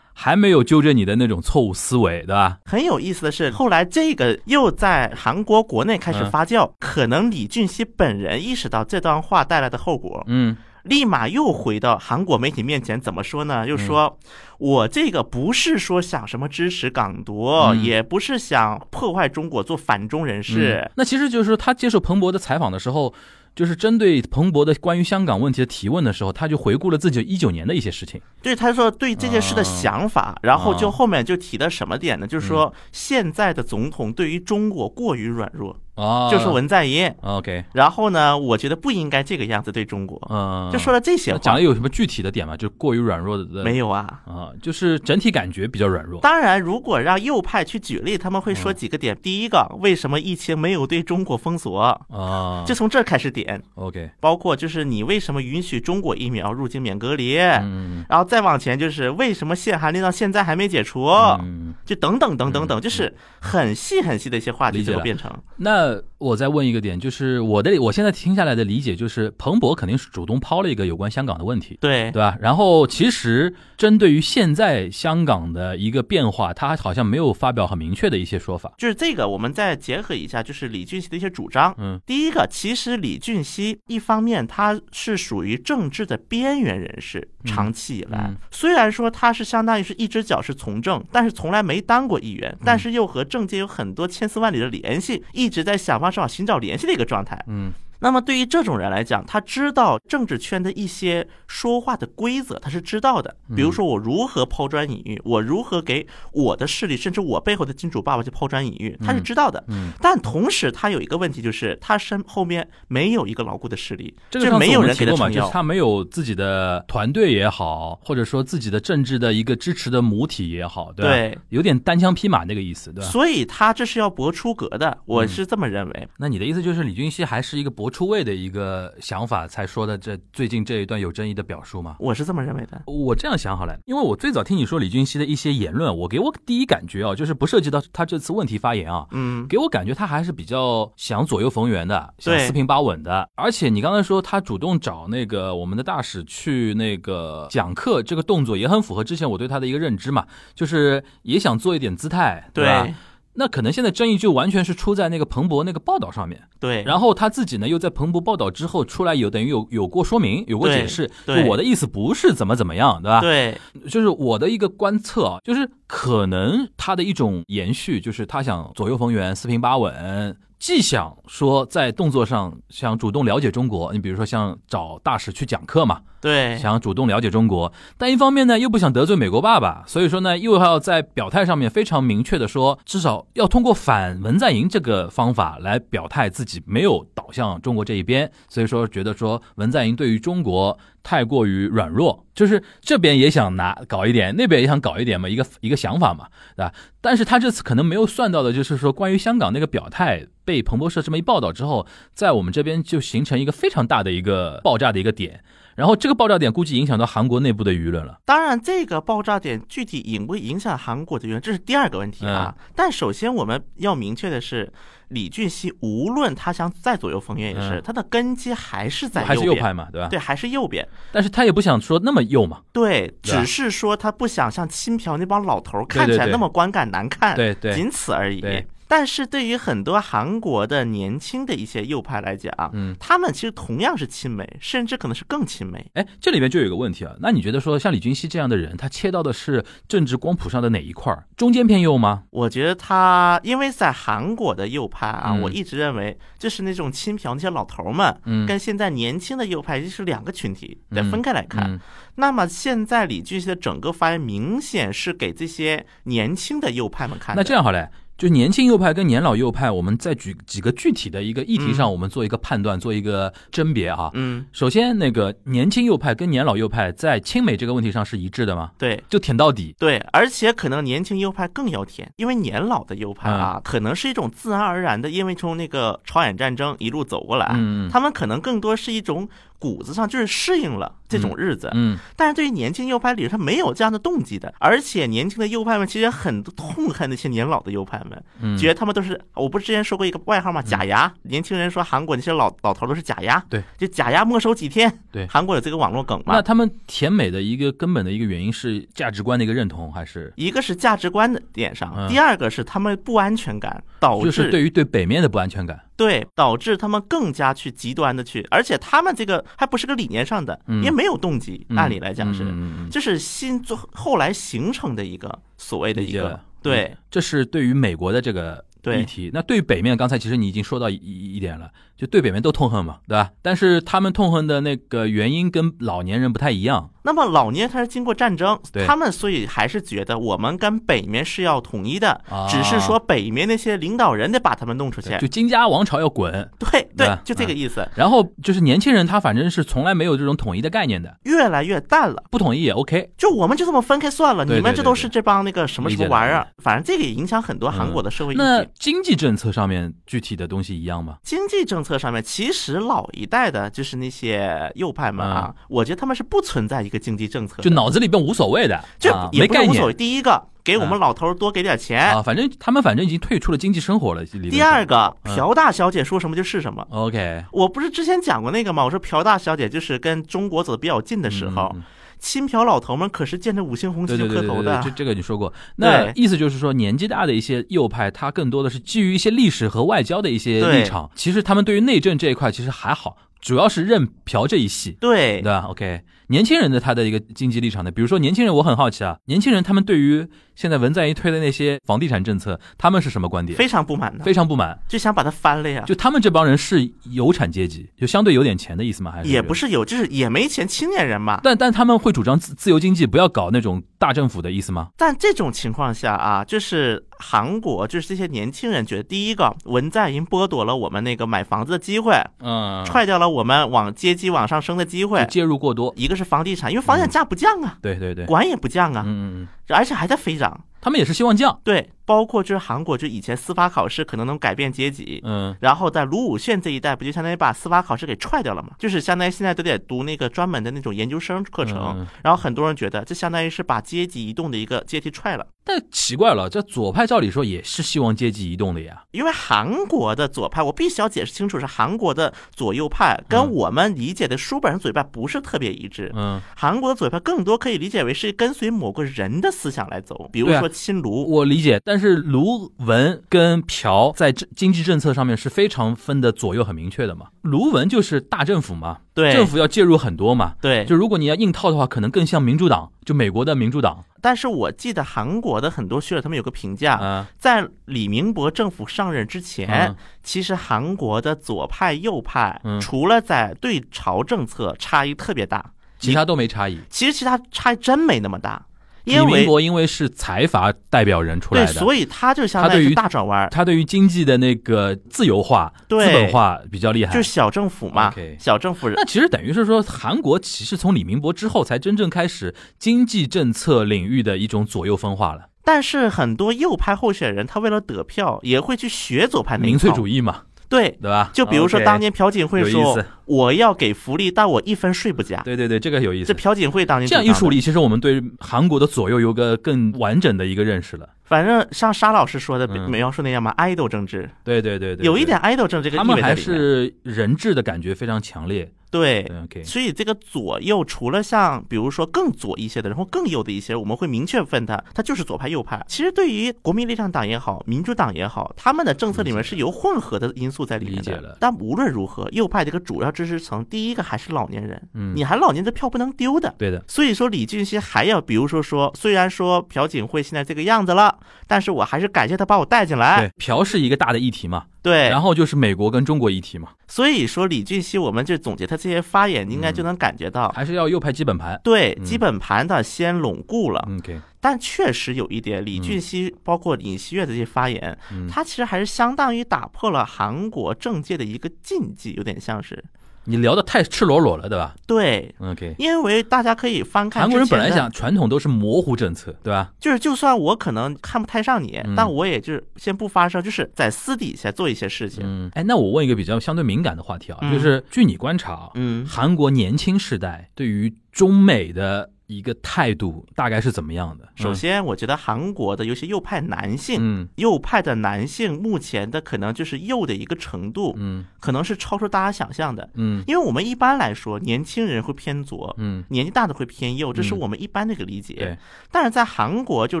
[0.12, 2.58] 还没有纠正你的那种错误思维，对吧？
[2.64, 10.56] 很有意思的是，后来这个又在韩国国内开始发酵，可能李俊熙本人意识到这段话带来的后果，嗯，
[10.88, 13.66] 立马又回到韩国媒体面前，怎么说呢？
[13.66, 14.18] 又说
[14.58, 20.90] 我这个不是说想什么支持港独，也不是想破坏中国做反中人士。
[20.96, 23.14] 那其实就是说，他接受彭博的采访的时候。
[23.56, 28.20] 就是针对彭博的关于香港问题的提问的时候，他就回顾了自己一九年的一些事情。
[28.42, 32.26] 对，他说对这件事的想法，然后就后面就提的什么点呢？
[32.26, 35.74] 就是说现在的总统对于中国过于软弱。
[35.96, 37.64] 啊，就是文在寅，OK。
[37.72, 41.38] 然后呢，我觉得不应该这个样子对中国，嗯，就说了这些话。
[41.38, 42.56] 讲的有什么具体的点吗？
[42.56, 43.64] 就过于软弱的？
[43.64, 46.20] 没有啊，啊，就是整体感觉比较软弱。
[46.20, 49.16] 当然，如果让右派去举例，他们会说几个点。
[49.22, 51.80] 第一个，为什么疫情没有对中国封锁？
[52.10, 54.10] 啊，就从这开始点，OK。
[54.20, 57.38] 包括就是你为什么允许中国疫苗入境免隔离？
[57.38, 61.04] 嗯，然后再往前就是为什么限韩令到现在还没解除？
[61.40, 65.30] 嗯，就等等等等等，就是很细很细的一些话题，最后变成。
[65.56, 65.85] 那
[66.18, 66.66] 我再问。
[66.66, 72.36] 一个点就是我的，我现在听下来的理解就是，彭博肯定是主动抛了一个有关香港的问题，对对吧？
[72.40, 78.72] 然后其实针对于现在香港的一个变化，他好像没有发表很明确的一些说法。
[78.76, 81.72] 就是这个，我们再结合一下，就是李俊熙的一些主张。
[81.78, 96.56] 嗯，第一个，其实李俊熙一方面他是属于政治的边缘人士，长期以来，虽然说他是相当于是一只脚是从政，但是从来没当过议员，但是又和政界有很多千丝万缕的联系，一直在想方设法寻找。
[96.56, 103.34] 联系的一个状态，嗯，那么对于这种人来讲，他知道政治圈的一些说话的规则，他是知道的。
[103.54, 109.62] 比如说我如何抛砖引玉，我如何给我的势力，甚至我背后的金主爸爸去抛砖引玉，他是知道的。
[109.68, 115.50] 嗯，但同时他有一个问题，就是他身后面没有一个牢固的势力，这个没有人提过嘛，就是给他撑腰。
[115.50, 121.10] 他没有自己的团队也好，或者说自己的政治的一个支持的母体也好，对吧？
[121.10, 123.10] 对，有点单枪匹马那个意思，对吧？
[123.10, 126.08] 所以他这是要搏出格的，我是这么认为。
[126.18, 131.96] 那你的意思就是李俊熙还是一个搏出位的一个想法才说的这最近这一段有争议的表述吗？
[131.98, 132.82] 我是这么认为的。
[132.86, 143.28] 我这样想好了，因为我最早听你说李俊熙的一些言论，我给我第一感觉啊，就是不涉及到他这次问题发言啊，嗯，给我感觉他还是比较想左右逢源的，想对四平八稳的。
[143.34, 152.82] 而且你刚才说他主动找那个我们的大使去那个讲课，这个动作也很符合之前我对他的一个认知嘛，就是也想做一点姿态，对吧？
[152.82, 152.94] 对
[153.36, 163.20] 那可能现在争议就完全是出在那个彭博那个报道上面，对，然后他自己呢又在彭博报道之后出来有等于有有过说明，有过解释，就对我的意思不是怎么怎么样，对吧？
[163.20, 163.58] 对。
[163.88, 176.56] 就是我的一个观测啊，就是可能他的一种延续，就是他想左右逢源、四平八稳，既想说在动作上想主动了解中国，你比如说像找大使去讲课嘛，对。
[176.58, 196.72] 想主动了解中国，但一方面呢又不想得罪美国爸爸，所以说呢又要在表态上面非常明确的说，至少要通过反文在寅这个方法来表态自己没有倒向中国这一边，所以说觉得说文在寅对于中国太过于软弱，就是这边也想拿搞一点，那边也想搞一点嘛，一个一个想法嘛，对吧？
[197.00, 205.44] 但是他这次可能没有算到的就是说关于香港那个表态被彭博社这么一报道之后，在我们这边就形成一个非常大的一个爆炸的一个点。
[205.76, 208.18] 然后这个爆炸点估计影响到韩国内部的舆论了。
[208.24, 212.54] 当然，这个爆炸点具体影不影响韩国的舆论，这是第二个问题啊。
[212.56, 214.72] 嗯但首先我们要明确的是，
[215.08, 220.08] 李俊熙无论他想再左右逢源，也是、嗯他的根基还是在还是右边，嘛，对吧？
[220.08, 220.86] 对，还是右边。
[221.12, 228.66] 但是他也不想说那么右嘛，对，只是说他不想像清朴那帮老头看起来那么观感难看，对对仅此而已对。
[228.88, 235.90] 但是对于很多韩国的年轻的一些右派来讲，嗯，他们其实同样是亲美，甚至可能是更亲美。
[235.94, 237.12] 哎，这里面就有一个问题啊。
[237.20, 241.24] 那你觉得说像李俊熙这样的人，他切到的是政治光谱上的哪一块儿？
[241.36, 242.22] 中间偏右吗？
[242.30, 251.70] 我觉得他，因为在韩国的右派啊，嗯我一直认为就是那种亲朴那些老头儿们，嗯跟现在年轻的右派就是两个群体，得嗯分开来看。
[251.70, 251.80] 嗯
[252.18, 257.42] 那么现在李俊熙的整个发言明显是给这些年轻的右派们看的。
[257.42, 257.86] 那这样好嘞，
[258.18, 264.10] 就年轻右派跟年老右派，我们再举几个具体的一个议题上，我们做一个判断，做一个甄别啊。
[264.14, 268.70] 嗯，首先，那个年轻右派跟年老右派在亲美这个问题上是一致的吗？
[268.78, 269.02] 对。
[269.10, 269.74] 就舔到底。
[269.78, 281.70] 对，而且可能年轻右派更要舔，因为年老的右派嗯啊，可能是一种自然而然的，因为从那个朝鲜战争一路走过来，嗯嗯他们可能更多是一种骨子上就是适应了这种日子。
[281.74, 290.62] 嗯，但是对于年轻右派里，他没有这样的动机的，而且年轻的右派们其实很痛恨那些年老的右派们，嗯觉得他们都是，我不是之前说过一个外号吗？
[290.62, 291.12] 假牙。
[291.22, 294.92] 年轻人说韩国那些老老头都是假牙，对，就假牙没收几天。
[295.10, 296.34] 对韩国有这个网络梗嘛？
[296.34, 305.80] 那他们甜美的一个根本的一个原因是价值观的一个认同，还是一个是价值观的点上，嗯第二个是他们不安全感导致就是对于对北面的不安全感？
[305.96, 319.30] 对，导致他们更加去极端的去，而且他们这个还不是个理念上的，嗯也没有动机，嗯按理来讲是，嗯嗯嗯这是新做后来形成的一个所谓的一个对这是对于美国的这个对议题。
[319.32, 323.30] 那对于北面，刚才其实你已经说到一一一点了，就对北面都痛恨嘛，对吧？
[323.42, 326.90] 但是他们痛恨的那个原因跟老年人不太一样。
[327.02, 335.16] 那么老年他是经过战争，他们所以还是觉得我们跟北面是要统一的，啊只是说北面那些领导人得把他们弄出去。
[335.18, 342.24] 就金家王朝要滚，对对就这个意思，然后就是年轻人他反正是从来没有这种统一的概念的，越来越淡了。
[342.28, 343.08] 不统一也 OK。
[343.16, 348.66] 就我们就这么分开算了，对你们这都是这帮那个什么什么玩意儿，反正这个也影响很多韩国的社会议那。
[348.80, 351.18] 经济政策上面具体的东西一样吗？
[351.22, 359.94] 经济政策上面，其实老一代的，就是那些右派们啊，我觉得他们是不存在一个经济政策，就脑子里边无所谓的，就啊也没概念不是无所谓。
[359.94, 364.24] 第一个，给我们老头儿多给点钱；啊，反正他们反正已经退出了经济生活了。
[364.24, 366.84] 第二个，嗯朴大小姐说什么就是什么。
[366.90, 368.84] ，OK，我不是之前讲过那个吗？
[368.84, 371.82] 我说朴大小姐就是跟中国走的比较近的时候，嗯
[372.18, 374.80] 嗯亲朴老头们可是见着五星红旗就磕头的。
[374.82, 375.52] 这这个你说过。
[375.76, 381.10] 那意思就是说，年纪大的一些右派，他更多的是基于一些历史和外交的一些立场。
[381.14, 387.90] 其实他们对于内政这一块其实还好，主要是认朴这一系，对对吧？OK，年轻人的他的一个经济立场呢？
[387.90, 393.56] 比如说年轻人，我很好奇啊，年轻人他们对于现在文在寅推的那些房地产政策，他们是什么观点？
[393.56, 395.84] 非常不满的，非常不满，就想把它翻了呀。
[395.86, 399.12] 就他们这帮人是有产阶级，就相对有点钱的意思吗？
[399.12, 401.40] 还是也不是有，就是也没钱，青年人嘛。
[401.44, 404.88] 但但他们会主张自自由经济，不要搞那种大政府的意思吗？
[404.96, 415.92] 但这种情况下啊，就是韩国，就是这些年轻人觉得，第一个文在寅剥夺了我们那个买房子的机会，嗯，踹掉了我们往阶级往上升的机会，介入过多。
[415.96, 420.45] 一个是房地产，因为房地产价不降啊，对对对，管也不降啊，嗯嗯嗯，而且还在飞涨。
[420.46, 428.70] 长他们也是希望降，对，包括就是韩国，就以前司法考试可能能改变阶级，嗯，然后在卢武铉这一代，不就相当于把司法考试给踹掉了嘛？
[428.78, 435.46] 就是相当于现在都得读那个专门的那种研究生课程，嗯然后很多人觉得这相当于是把阶级移动的一个阶梯踹了。
[435.64, 439.02] 但奇怪了，这左派照理说也是希望阶级移动的呀。
[439.10, 446.12] 因为韩国的左派，我必须要解释清楚，是韩国的左右派跟嗯我们理解的书本上左派不是特别一致。
[446.14, 451.30] 嗯，韩国的左派更多可以理解为是跟随某个人的思想来走，比如对啊说亲卢。
[451.30, 457.26] 我理解，但是卢文跟朴在政经济政策上面是非常分的左右很明确的嘛。
[457.42, 460.54] 卢文就是大政府嘛，对政府要介入很多嘛。
[460.60, 464.04] 对，就如果你要硬套的话，可能更像民主党，就美国的民主党。
[464.20, 476.80] 但是我记得韩国的很多学者他们有个评价，嗯在李明博政府上任之前，嗯其实韩国的左派、右派，嗯除了在对朝政策差异特别大，其他都没差异。
[476.90, 478.75] 其实其他差异真没那么大，李
[479.06, 487.14] 因为明博因为是财阀代表人出来对，的，所以他就相当于大转弯儿，他对于经济的那个自由化、资本化比较厉害。
[487.14, 488.96] 就是小政府嘛 OK 小政府人。
[488.96, 495.50] 那其实等于是说，韩国其实从李明博之后，才真正开始经济政策领域的一种左右分化了。
[495.62, 500.90] 但是很多右派候选人，他为了得票，也会去学左派民粹主义嘛，对。
[501.02, 501.30] 对吧？
[501.32, 505.40] 就比如说当年朴槿惠说，我要给福利，但我一分税不加。
[505.42, 506.28] 对对对，这个有意思。
[506.28, 511.08] 这朴槿惠当年这样一梳理，其实我们对韩国的左右有个更完整的一个认识了。
[511.24, 516.60] 反正像沙老师说的，嗯描述那样嘛，idol 政治，对对对对，有一点 idol 政治这个他们还意味在里面。
[516.60, 518.70] 是人质的感觉非常强烈。
[518.98, 525.84] 对，OK，所以这个左右，除了像比如说更左一些的然后更右的一些，我们会明确分它，它就是左派右派。
[525.88, 531.38] 其实对于国民力量党也好，民主党也好，他们的政策里面是有混合的因素在里面理解了的。
[531.40, 536.54] 但无论如何，右派这个主要支持层，第一个还是老年人，嗯你还老年的票不能丢的。
[536.58, 543.20] 对的，所以说，李俊熙还要，比如说说，虽然说朴槿惠现在这个样子了，但是我还是感谢他把我带进来。
[543.20, 551.60] 对，朴是一个大的议题嘛，对，然后就是美国跟中国议题嘛，所以说李俊熙，我们就总结他这些发言，应该就能感觉到，还是要右派基本盘。
[551.64, 552.04] 对嗯。
[552.04, 553.84] 基本盘的先巩固了。
[553.98, 558.28] OK，但确实有一点，李俊熙包括尹锡悦的这些发言，嗯。
[558.28, 562.84] 他其实还是相当于打破了韩国政界的一个禁忌，有点像是
[563.26, 565.34] 你聊的太赤裸裸了，对吧对。
[565.38, 569.72] ？OK，因为大家可以翻看韩国人本来想传统都是模糊政策，对吧？
[569.80, 575.22] 就是就算我可能看不太上你，嗯但我也就是先不发声，就是在私底下做一些事情。
[575.26, 584.28] 嗯，哎，那我问一个比较相对敏感的话题啊，嗯就是据你观察啊，嗯，韩国年轻时代对于中美的一个态度大概是怎么样的？
[584.34, 587.28] 首先，我觉得韩国的尤其右派男性，嗯。
[587.36, 591.24] 右派的男性目前的可能就是右的一个程度，嗯。
[591.38, 592.88] 可能是超出大家想象的。
[592.94, 593.22] 嗯。
[593.26, 596.02] 因为我们一般来说，年轻人会偏左，嗯。
[596.08, 597.38] 年纪大的会偏右，这是嗯。
[597.38, 598.34] 我们一般的一个理解。
[598.34, 598.58] 对，
[598.90, 600.00] 但是在韩国就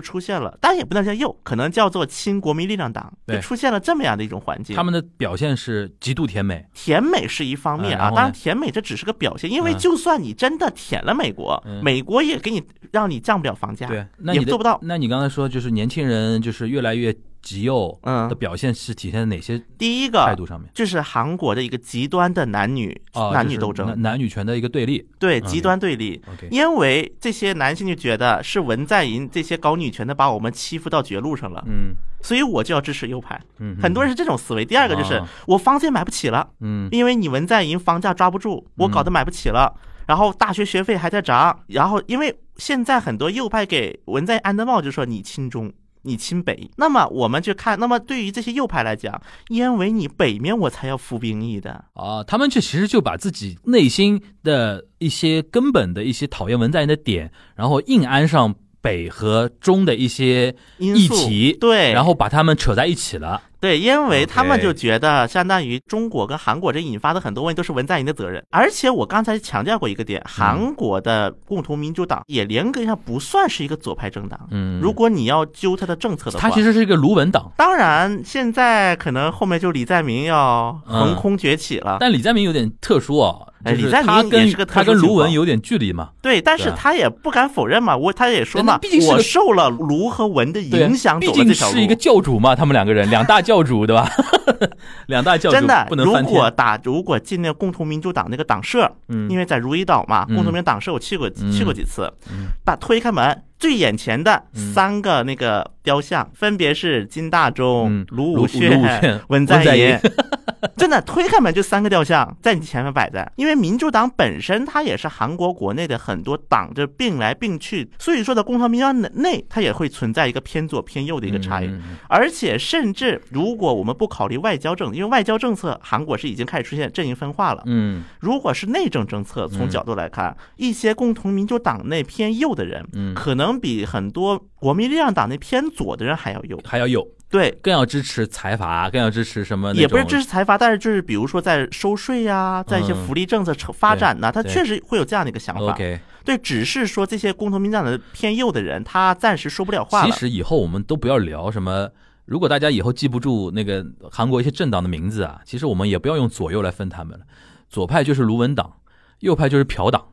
[0.00, 3.36] 出现了，当然也不能叫右，可能叫做亲国民力量党，对。
[3.36, 4.74] 就出现了这么样的一种环境。
[4.74, 9.78] 他们的表现是极度甜美，甜美是一方面啊，当然甜美这只是个表现，因为嗯。
[9.78, 11.82] 就算你真的舔了美国，嗯。
[11.84, 14.78] 美国也给你让你降不了房价，对，那你也做不到。
[14.82, 20.68] 那你刚才说就是年轻人就是越来越极右嗯的表现是体现在哪些第一个态度上面？
[20.74, 25.06] 就是韩国的一个极端的男女、哦，男女斗争，男男女权的一个对立。
[25.18, 26.20] 对极端对立。
[26.26, 33.40] OK，因为这些男性就觉得是文在寅这些搞女权的把我们欺负到绝路上了，嗯所以我就要支持右派。
[33.60, 34.64] 嗯，很多人是这种思维。
[34.64, 39.72] 第二个就是哦我房子也买不起了，嗯因为你文在寅房价抓不住，我搞得买不起了。
[40.06, 45.72] 然后大学学费还在涨，然后因为现在很多右派给文在安的帽就说你亲中。
[46.02, 63.42] 你亲北，那么我们去看，那么对于这些右派来讲，因为你北面我才要服兵役的，啊，他们这其实就把自己内心的一些根本的一些讨厌文在寅的点，然后硬安上北和中的一些议题，对，然后把他们扯在一起了。
[63.66, 68.40] 对，因为他们就觉得，相当于中国跟韩国这引发的很多问题都是文在寅的责任。
[68.50, 74.38] 而且我刚才强调过一个点，韩国的共同民主党也严格上不算是一个左派政党。
[74.52, 81.96] 嗯，如果你要揪他的政策的话，他其实是一个卢文党，当然现在可能后面就李在明要嗯横空崛起了。
[81.98, 83.52] 但李在明有点特殊哦。
[83.66, 86.10] 哎李就是他在明也跟是个特他跟卢文有点距离嘛。
[86.22, 91.96] 对，但是他也不敢否认嘛，我他也说嘛毕竟，是我受了卢和文的影响毕竟是一个。
[91.96, 94.08] 教主嘛，他们两个人两大 教主对吧？
[95.08, 96.12] 两大教主真的如。
[96.26, 104.72] 果打如果进那个共同民主党那个党社，嗯因为在如意岛嘛，嗯共同民主党社我去过嗯去过几次嗯，把推开门，最眼前的嗯。
[104.72, 108.70] 三个那个雕像分别是金大中嗯、卢卢武铉
[109.28, 109.98] 文在寅。
[109.98, 110.12] 在。
[110.76, 121.70] 真的推开门就三个雕像在你前面摆着，因为民主党本身它也是韩国国内的很多党这并来并去，所以说在共同民主党内它也会存在一个偏左偏右的一个差异。
[122.08, 127.62] 而且甚至如果我们不考虑外交政，因为外交政策韩国是已经开始出现阵营分化了。
[127.66, 128.02] 嗯。
[128.18, 129.70] 如果是内政政策，从嗯。
[129.70, 136.58] 角度来看，一些共同民主党内偏右的人，嗯，可能比很多国民力量党内偏左的人还要右。
[136.64, 139.74] 还要有，对，更要支持财阀，更要支持什么？
[139.74, 145.76] 也不是支持财阀，但是就是比如说在收税呀、在一些嗯福利政策发展呐、他对确实会有这样的一个想法。
[146.24, 150.10] 对，只是说这些共同民主党的偏右的人，他暂时说不了话了。
[150.10, 151.88] 其实以后我们都不要聊什么。
[152.24, 157.24] 如果大家以后记不住那个韩国一些政党的名字啊，其实我们也不要用左右来分他们了。
[157.68, 158.72] 左派就是卢文党，
[159.20, 160.04] 右派就是朴党，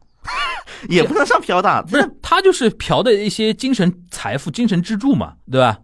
[0.90, 5.80] 也不能上嫖党，不是他就是朴的一些精神财富、精神支柱嘛，对吧？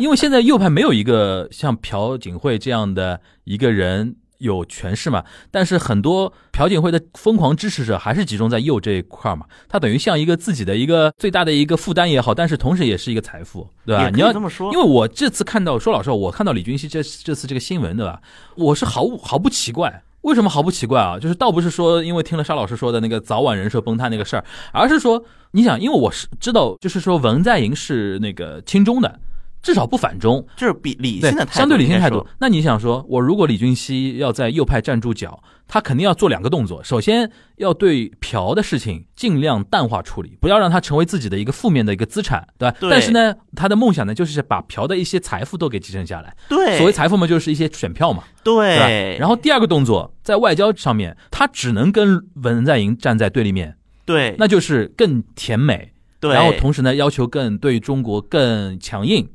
[0.00, 14.10] 因为现在右派没有一个像朴槿惠这样的一个人有权势嘛，但是很多朴槿惠的疯狂支持者还是集中在右这一块儿嘛，他等于像一个自己的一个最大的一个负担也好，但是同时也是一个财富，对吧？
[14.12, 14.78] 你要这么说因。
[14.78, 18.20] 为我这次看到，说老实话，我看到李军熙这这次这个新闻，对吧？
[18.56, 20.02] 我是毫无毫不奇怪。
[20.24, 21.18] 为什么毫不奇怪啊？
[21.18, 29.20] 就是倒不是说因为听了沙老师说的那个早晚人设崩塌那个事儿，而是说你想，因为我是知道，就是说文在寅是那个亲中的，
[29.64, 32.10] 至少不反中，就是比理性的态度，相对理性态。
[32.10, 36.84] 度那你想说，我如果李俊熙要在右派站住脚，他肯定要做两个动作。
[36.84, 42.76] 首先要对朴的事情尽量淡化处理，不要让他成为自己的一个负面的一个资产，对吧？
[42.78, 46.36] 对但是呢，他的梦想呢，就是把朴的一些财富都给继承下来。
[46.46, 48.86] 对，所谓财富嘛，就是一些选票嘛，对吧？
[48.86, 53.74] 对，然后第二个动作，在外交上面，他只能跟文在寅站在对立面，
[54.04, 59.26] 对，那就是更甜美，对，然后同时呢，要求更对中国更强硬，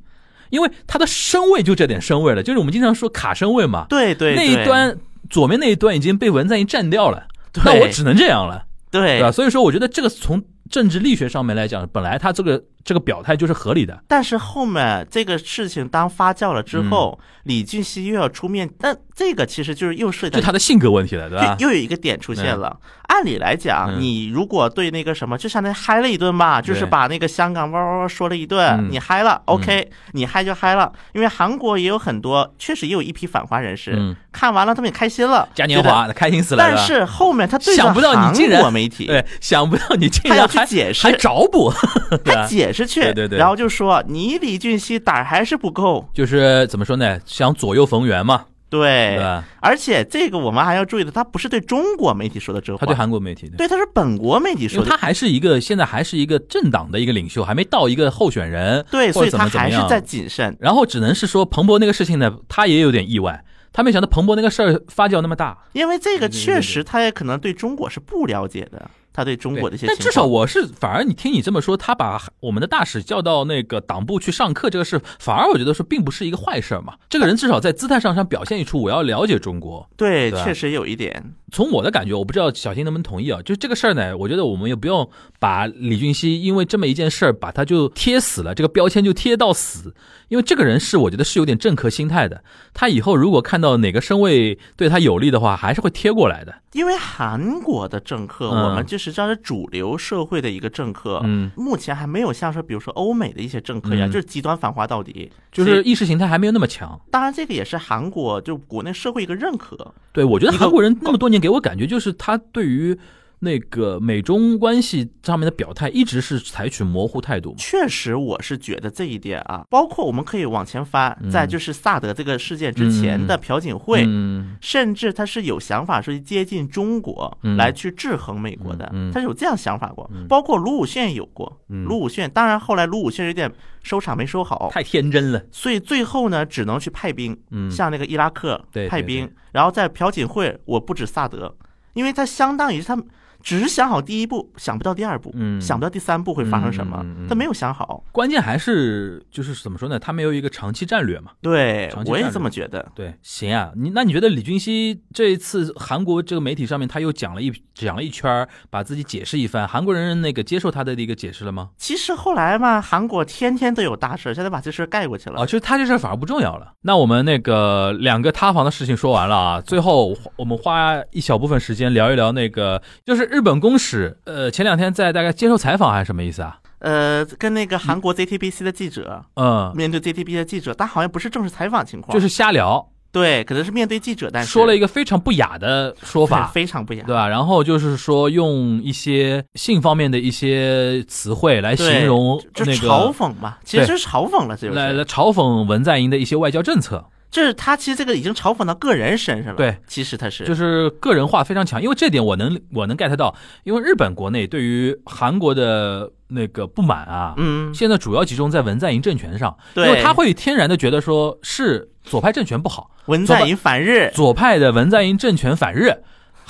[0.50, 4.98] 因为他的身位就这点身位了，就是我们经常说卡身位嘛，对对那一端
[5.30, 7.64] 左面那一端已经被文在寅占掉了，对。
[7.66, 9.20] 那我只能这样了，对。
[9.20, 9.32] 对吧？
[9.32, 21.56] 所以说，我觉得这个从政治力学上面来讲，本来他这个这个表态就是合理的，但是后面这个事情当发酵了之后，嗯李俊熙又要出面，但这个其实就是又涉及到就他的性格问题了，对吧？
[21.60, 22.78] 又又有一个点出现了。
[23.08, 30.92] 按理来讲，嗯你如果对那个什么，就相当于嗨了一顿吧，就是把那个香港哇哇哇说了一顿，嗯你嗨了，OK，你嗨就嗨了。
[31.14, 35.82] 因为韩国也有很多，确实也有一批反华人士，嗯，看完了他们也开心了，嘉年。
[35.82, 41.74] 华开心死了，但是后面他对着想不到你竟然韩国媒体，对，想不到你竟然还去解释还找补，
[42.24, 42.48] 对他吧？
[42.70, 43.38] 解释去，对对对。
[43.40, 47.20] 然后就说你李俊熙胆儿还是不够，就是怎么说呢？
[47.26, 49.18] 想左右逢源嘛，对，
[49.60, 53.50] 而且这个我们还要注意的，他不是对中国媒体说的这话，他对韩国媒体。
[53.58, 60.56] 对，他是本国媒体说的，他还是一个现在还是一个政党的一个领袖，还没到一个候选人，对，所以他还是在谨慎。
[60.60, 65.58] 然后只能是说彭博那个事情呢，他也有点意外，他没想到彭博那个事儿发酵那么大。
[65.74, 69.86] 因为这个确实他也可能对中国是不了解的，他对中国的一些。
[69.86, 76.94] 但至少我是反而你听你这么说，他把我们的大使叫到那个党部去上课，这个事反而我觉得说并不是一个坏事儿嘛。
[77.10, 79.88] 这个人至少在姿态上上表现一出我要了解中国。
[79.98, 81.34] 对，对确实有一点。
[81.52, 83.42] 从我的感觉，我不知道小新能不能同意啊。
[83.42, 85.10] 就是这个事儿呢，我觉得我们也不用
[85.40, 89.94] 把李俊熙因为这么一件事儿把他就贴死了，这个标签就贴到死。
[90.30, 96.54] 因为这个人是我觉得是有点政客心态的，他以后如果看到哪个身位对他有利的话，还是会贴过来的。
[96.74, 105.32] 因为韩国的政客，嗯我们就是知道是主流社会的一个政客，嗯，目前还没有像说，比如说欧美的一些政客一样就是极端反华到底。
[105.52, 107.00] 就是意识形态还没有那么强。
[107.10, 109.76] 当然这个也是韩国就国内社会一个认可。
[110.12, 112.98] 对，我觉得韩国人那么多年给我感觉就是他对于
[113.42, 117.56] 那个美中关系上面的表态一直是采取模糊态度。
[117.58, 130.28] 确实，我是觉得这一点啊，包括我们可以往前翻，嗯在就是萨德这个事件之前的朴槿惠，嗯甚至他是有想法说接近中国嗯来去制衡美国的，他是有这样想法过嗯。
[130.28, 133.50] 包括卢武铉有过，嗯卢武铉当然后来卢武铉有点
[133.84, 135.42] 收场没收好，太天真了。
[135.52, 141.56] 所以最后呢只能去派兵，嗯，向那个伊拉克派兵，然后在朴槿惠，我不止萨德，
[141.94, 143.02] 因为他相当于他
[143.42, 148.04] 只是想好第一步，想不到第二步，嗯想不到第三步会发生什么，他没有想好。
[148.12, 149.98] 关键还是就是怎么说呢？
[149.98, 151.32] 他没有一个长期战略嘛。
[151.42, 152.86] 对我也这么觉得。
[152.94, 161.70] 对，行啊，你那你觉得李俊熙这一次韩国这个媒体上面他又讲了一讲了一圈，把自己解释一番，韩国人那个接受他的一个解释了吗？
[161.78, 165.42] 其实后来嘛，韩国天天都有大事，现在把这事儿盖过去了。
[165.42, 166.74] 哦，就是他这事儿反而不重要了。
[166.82, 176.60] 那我们那个两个塌房的事情说完了啊，最后我们花一小部分时间聊一聊那个，就是日本公使，呃，前两天在大概接受采访还是什么意思啊？
[176.80, 187.04] 呃，跟那个韩国 ZTBC 的记者嗯，面对 ZTBC 的记者，但好像不是正式采访情况，就是瞎聊，对，可能是面对记者，但是说了一个非常不雅的说法， 非常不雅。
[187.06, 187.28] 对吧？
[187.28, 194.80] 然后就是说用一些性方面的一些词汇来形容就那个，嘲讽嘛，其实是嘲讽了，这就是。
[194.80, 199.58] 来来嘲讽文在寅的一些外交政策，这是他其实这个已经嘲讽到个人身上了。
[199.58, 201.82] 对，其实他是就是个人化非常强。
[201.82, 215.96] 因为这点我能我能 get 到，因为日本国内对于韩国的那个不满啊，嗯，现在主要集中在文在寅政权上，因对为他会天然的觉得说是左派政权不好，文在寅反日，左派的文在寅政权反日，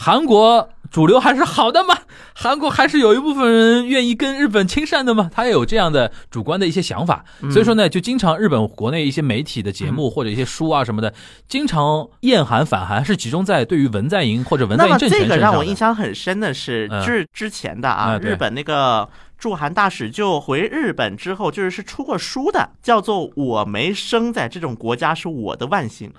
[0.02, 1.94] 韩国主流还是好的嘛？
[2.34, 5.30] 韩国还是有一部分人愿意跟日本亲善的嘛？
[5.34, 11.14] 他也有这样的主观的一些想法，嗯所以说呢，就经常日本国内一些媒体的节目或者一些书啊什么的，
[11.50, 15.38] 经常厌韩反韩是集中在对于文在寅或者文在寅政权身上的。
[15.38, 19.08] 让我印象很深的是，嗯就是之前的啊，日本那个
[19.40, 26.12] 驻韩大使就回日本之后，就是是出过书的，叫做《我没生在这种国家是我的万幸》，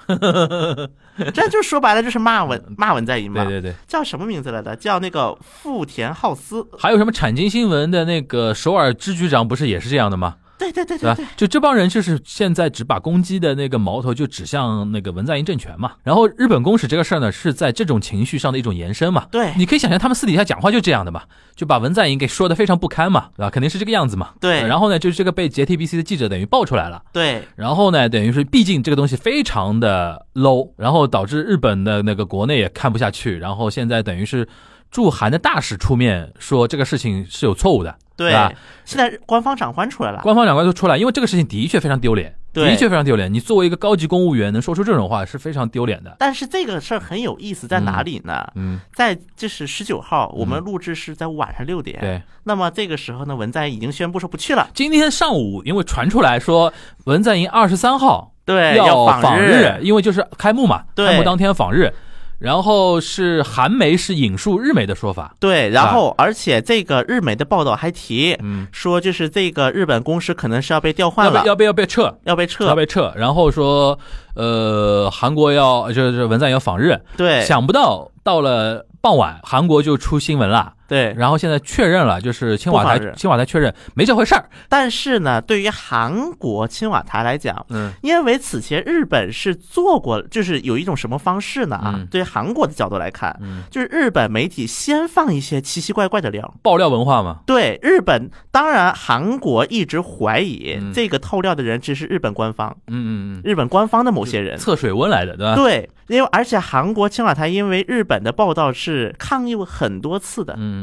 [1.35, 3.45] 这就说白了就是骂文 骂文在寅嘛。
[3.45, 4.75] 对对对，叫什么名字来着？
[4.75, 6.67] 叫那个富田浩司。
[6.79, 10.37] 还有什么产经新闻的那个首尔支局长不是也是这样的吗？
[10.61, 11.31] 对对对对吧？
[11.37, 15.93] 就这帮人就是现在只把攻击的那个矛头就指向那个文在寅政权嘛。
[16.05, 19.27] 然后日本公使这个事儿呢，是在这种情绪上的一种延伸嘛。
[19.33, 21.23] 对你可以想象他们私底下讲话就这样的嘛，
[21.57, 23.51] 就把文在寅给说的非常不堪嘛，对吧？
[23.51, 24.31] 肯定是这个样子嘛。
[24.39, 27.03] 对然后呢，就是这个被 JTBC 的记者等于爆出来了。
[27.13, 34.47] 对然后呢，等于是毕竟这个东西非常的 low，然后导致日本的那个国内也看不下去，然后现在等于是
[34.91, 38.53] 驻韩的大使出面说这个事情是有错误的，对吧？
[38.85, 40.21] 现在官方长官出来了。
[40.23, 43.33] 官方长官都出来，因为这个事情的确非常丢脸，的确非常丢脸。
[43.33, 46.17] 你作为一个高级公务员，能说出这种话是非常丢脸的。
[46.19, 48.47] 但是这个事儿很有意思，在哪里呢？
[48.57, 51.99] 嗯，在就是十九号，我们录制是在晚上六点。
[52.01, 52.21] 对。
[52.45, 56.73] 那么这个时候呢，文在寅已经宣布说不去了，今天上午因为传出来说
[57.05, 61.93] 文在寅二十三号对，要访日，因为就是开幕嘛，开幕当天访日。
[62.41, 72.19] 然后是韩媒是引述日媒的说法，对，然后而且这个日媒的报道还提嗯，说，就是这个日本公司可能是要被调换了，要被要被撤。
[72.25, 73.13] 要被撤，要被撤。
[73.15, 73.99] 然后说，
[74.35, 77.45] 呃，韩国要就是文在寅要访日，对。
[77.45, 80.73] 想不到到了傍晚，韩国就出新闻了。
[80.91, 84.45] 对，然后现在确认了，就是青瓦台青瓦台确认没这回事儿。
[84.69, 87.93] 但是呢，对于韩国青瓦台来讲，嗯。
[88.03, 91.77] 因为此前日本是做过，就是有一种什么方式呢？
[91.77, 91.95] 啊？
[91.97, 92.07] 嗯。
[92.11, 96.55] 对于韩国的角度来看，嗯，就是日本媒体先放一些奇奇怪怪的料。
[96.61, 100.93] 爆料文化嘛，对日本，当然韩国一直怀疑嗯。
[100.93, 104.59] 这个透料的人只是日本官方，嗯嗯嗯，日本官方的某些人。
[104.59, 105.55] 测水温来的，对吧？
[105.55, 110.80] 对，因为而且韩国青瓦台因为日本的报道是抗议过很多次的，嗯，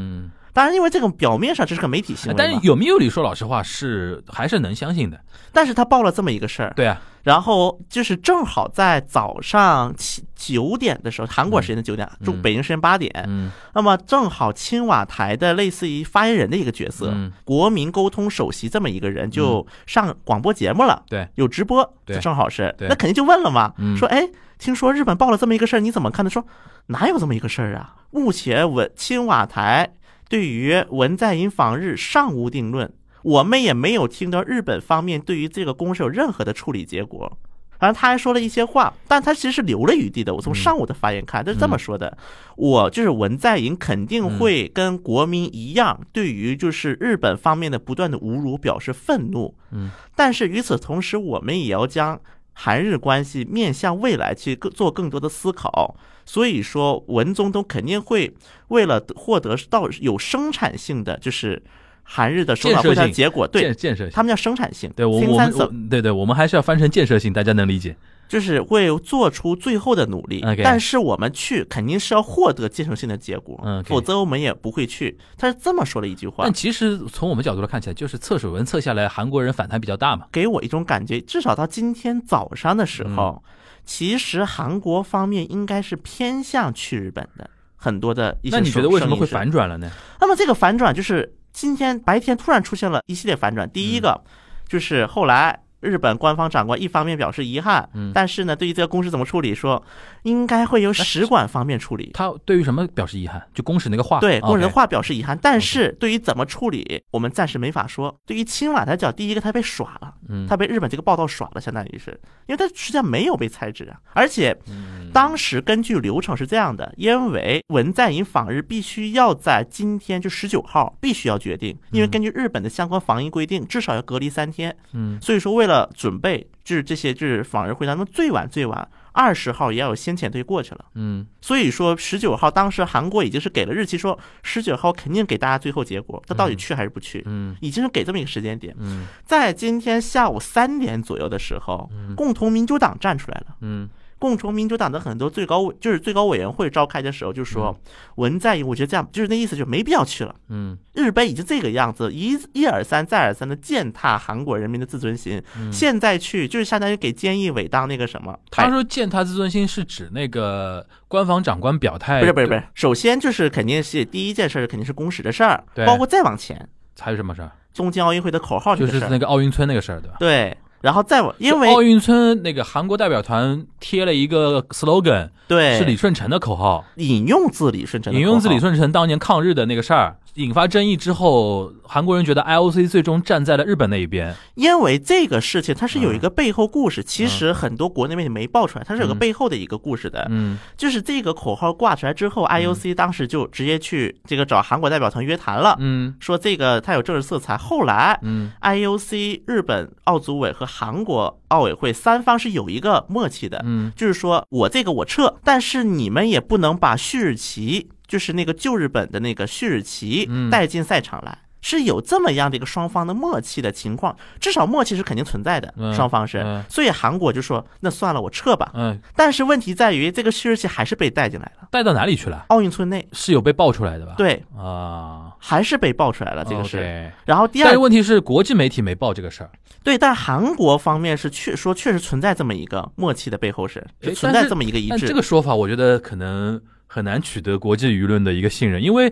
[0.52, 5.20] 当然因为这个表面上这是个媒体新闻，但是有没有理说老实话是还是能相信的。
[5.52, 12.42] 但是他报了这么一个事儿，对啊，然后就是正好在早上七九点的时候，韩国时间的九点，中嗯。
[12.42, 13.52] 北京时间八点，嗯。
[13.74, 17.32] 那么正好青瓦台的类似于发言人的一个角色，嗯。
[17.44, 22.18] 国民沟通首席这么一个人就上广播节目了，对，有直播，对。
[22.18, 22.88] 正好是，对。
[22.88, 23.96] 那肯定就问了嘛，嗯。
[23.96, 24.28] 说哎，
[24.58, 26.30] 听说日本报了这么一个事儿，你怎么看的？
[26.30, 26.44] 说
[26.86, 27.96] 哪有这么一个事儿啊？
[28.10, 29.94] 目前文青瓦台
[30.28, 32.92] 对于文在寅访日尚无定论，
[33.22, 37.38] 我们也没有听到日本方面对于这个公事有任何的处理结果。
[37.78, 40.34] 反正他还说了一些话，但他其实是留了余地的。
[40.34, 42.18] 我从上午的发言看，他是这么说的：
[42.56, 49.54] 我就是文在寅肯定会跟国民一样，对于就是日本方面的不断的侮辱表示愤怒。
[49.70, 52.20] 嗯，但是与此同时，我们也要将
[52.60, 55.94] 韩日关系面向未来去更做更多的思考。
[56.26, 58.34] 所以说，文总统肯定会
[58.68, 61.62] 为了获得到有生产性的，就是
[62.02, 64.12] 韩日的首脑会谈结果，对建建设性。
[64.12, 67.96] 他们叫生产性，对我我们我对对，我们还是要翻成建设性，大家能理解。
[68.28, 75.18] 就是会做出最后的努力但是我们去肯定是要获得建设性的结果否则我们也不会去。
[75.36, 80.26] 他是这么说了一句话但，其实从我们角度来看起来，就是测水温测下来，韩国人反弹比较大嘛。
[80.30, 83.50] 给我一种感觉，至少到今天早上的时候，嗯
[83.88, 87.48] 其实韩国方面应该是偏向去日本的。
[87.74, 88.56] 很多的一些。
[88.56, 89.50] 那你觉得为什么会反？
[89.50, 89.90] 转了呢？
[90.20, 93.70] 那么这个反转就是今天白天突然出现了一系列反转。
[93.70, 94.20] 第一个
[94.68, 98.12] 就是后来日本官方长官一方面表示遗憾，嗯。
[98.14, 99.82] 但是呢，对于这个公事怎么处理，说
[100.22, 102.10] 应该会由使馆方面处理。
[102.14, 103.42] 他对于什么表示遗憾？
[103.54, 108.14] 就公使那个话，对，工人 OK 话表示遗憾，但是对于怎么处理，我们暂时没法说。
[108.26, 110.46] 对于青瓦台讲，第一个他被耍了，嗯。
[110.46, 112.10] 他被日本这个报道耍了，相当于是，
[112.46, 115.10] 因为他实际上没有被裁职啊，而且嗯。
[115.12, 125.18] 当时根据流程是这样的，因为文在寅访日必须要在今天就十九号必须要决定，因为根据日本的相关防疫规定，至少要隔离三天，嗯。
[125.20, 130.84] 所以说为了准备，就是这些就是访日会谈，中最晚最晚二十号也要有先遣队过去了。
[130.94, 131.24] 嗯。
[131.40, 137.54] 所以说十九号，当时韩国已经是给了日期，说十九号肯定给大家最后结果，他到底去还是不去，嗯。
[137.60, 138.74] 已经是给这么一个时间点。
[138.78, 139.06] 嗯。
[139.24, 143.56] 在今天下午三点左右的时候，共同民主党站出来了。
[143.60, 143.88] 嗯
[144.18, 147.78] 共同民主党的很多最高委就是最高委员会召开的时候，就说
[148.16, 150.34] 文在寅，我觉得这样就是那意思，就没必要去了。
[150.48, 150.76] 嗯。
[150.94, 155.72] 日本已经这个样子，一一而三再而三的践踏韩国人民的自尊心，嗯。
[155.72, 165.86] 现在去就是相当于给菅义伟当那个什么，他说践踏自尊心是指那个官方长官表态，不是不是不是，首先就是肯定是第一件事儿肯定是公使的事儿，对。
[165.86, 166.68] 包括再往前。
[167.00, 167.52] 还有什么事儿？
[167.74, 170.16] 东京奥运会的口号就是那个奥运村那个事儿，对吧？
[170.18, 175.76] 对，然后再往因奥运村那个韩国代表团贴了一个 slogan，对。
[175.78, 184.34] 是李舜臣的口号，引用自李舜臣引用自李舜臣当年抗日的那个事儿，引发争议之后，韩国人觉得 IOC 最终站在了日本那一边。
[184.54, 189.18] 因为这个事情它是嗯有一个背后故事，其实很多国内媒体没爆出来，它是有个嗯。
[189.18, 190.26] 背后的一个故事的。
[190.30, 190.58] 嗯。
[190.76, 196.14] 就是这个口号挂出来之后，IOC 当时就直接去这个找韩国代表团约谈了，嗯。
[196.20, 197.56] 说这个它有政治色彩。
[197.56, 198.52] 后来嗯。
[198.60, 203.90] IOC、日本奥组委和韩国奥委会三方是有一个默契的，嗯。
[203.96, 210.50] 就是说我这个我撤，但是你们也不能把旭日旗，就是那个旧日本的那个旭日旗嗯。
[210.50, 211.38] 带进赛场来。
[211.60, 215.92] 是有这么样的一个双方的默契的情况，至少默契是肯定存在的，嗯。
[215.92, 216.38] 双方是。
[216.38, 218.70] 嗯，所以韩国就说那算了，我撤吧。
[218.74, 222.44] 嗯，但是问题在于，这个旭日旗还是被带进来了，带到哪里去了？
[222.48, 224.14] 奥运村内，是有被爆出来的吧？
[224.16, 226.78] 对，啊，还是被爆出来了，这个是。
[226.78, 229.50] OK 然后第二但是问题是，国际媒体没报这个事儿，
[229.88, 233.82] 对，但韩国方面是确说确实存在这么一个默契的背后是
[234.14, 234.90] 存在这么一个一致。
[234.90, 239.10] 但这个说法我觉得可能很难取得国际舆论的一个信任，因为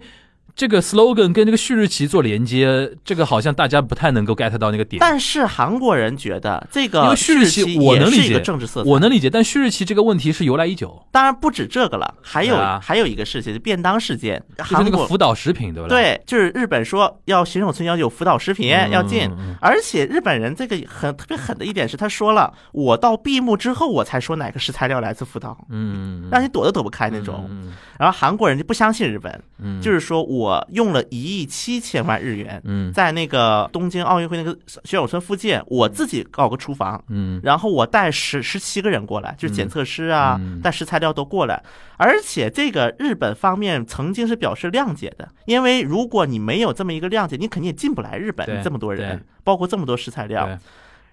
[0.56, 4.98] 这个 slogan 跟这个旭日旗做连接，这个好像大家不太能够 get 到那个点。
[4.98, 12.80] 但是韩国人觉得这因个为旭日旗我能理解个政治色彩，我能理解，但旭日旗这个问题是由来已久，当然不止这个了，还有、啊。
[12.82, 16.02] 还有一个事情，便当事件，就是韩国那个福岛食品，对不对？
[16.02, 19.30] 对，就是日本说要选手村要有福岛食品、嗯要进。
[19.60, 27.46] 而且日本人这个很特别狠的一点是，他说了，我到闭幕之后我才说哪个食材料来自福岛，嗯，嗯，让你躲都躲不开那种。
[27.50, 27.72] 嗯。
[27.98, 37.02] 然后韩国人就不相信日本，嗯，就是说我用了一亿七千万日元，嗯在那个东京奥运会那个选手村附近，我自己搞个厨房。
[37.08, 41.62] 嗯然后我带十十七个人过来，就是检测师啊，嗯带食材料都过来。
[41.96, 50.58] 而且这个日本方面曾经是表示谅解的，因为如果你没有这么一个谅解，你肯定也进不来日本对，这么多人，包括这么多食材料对。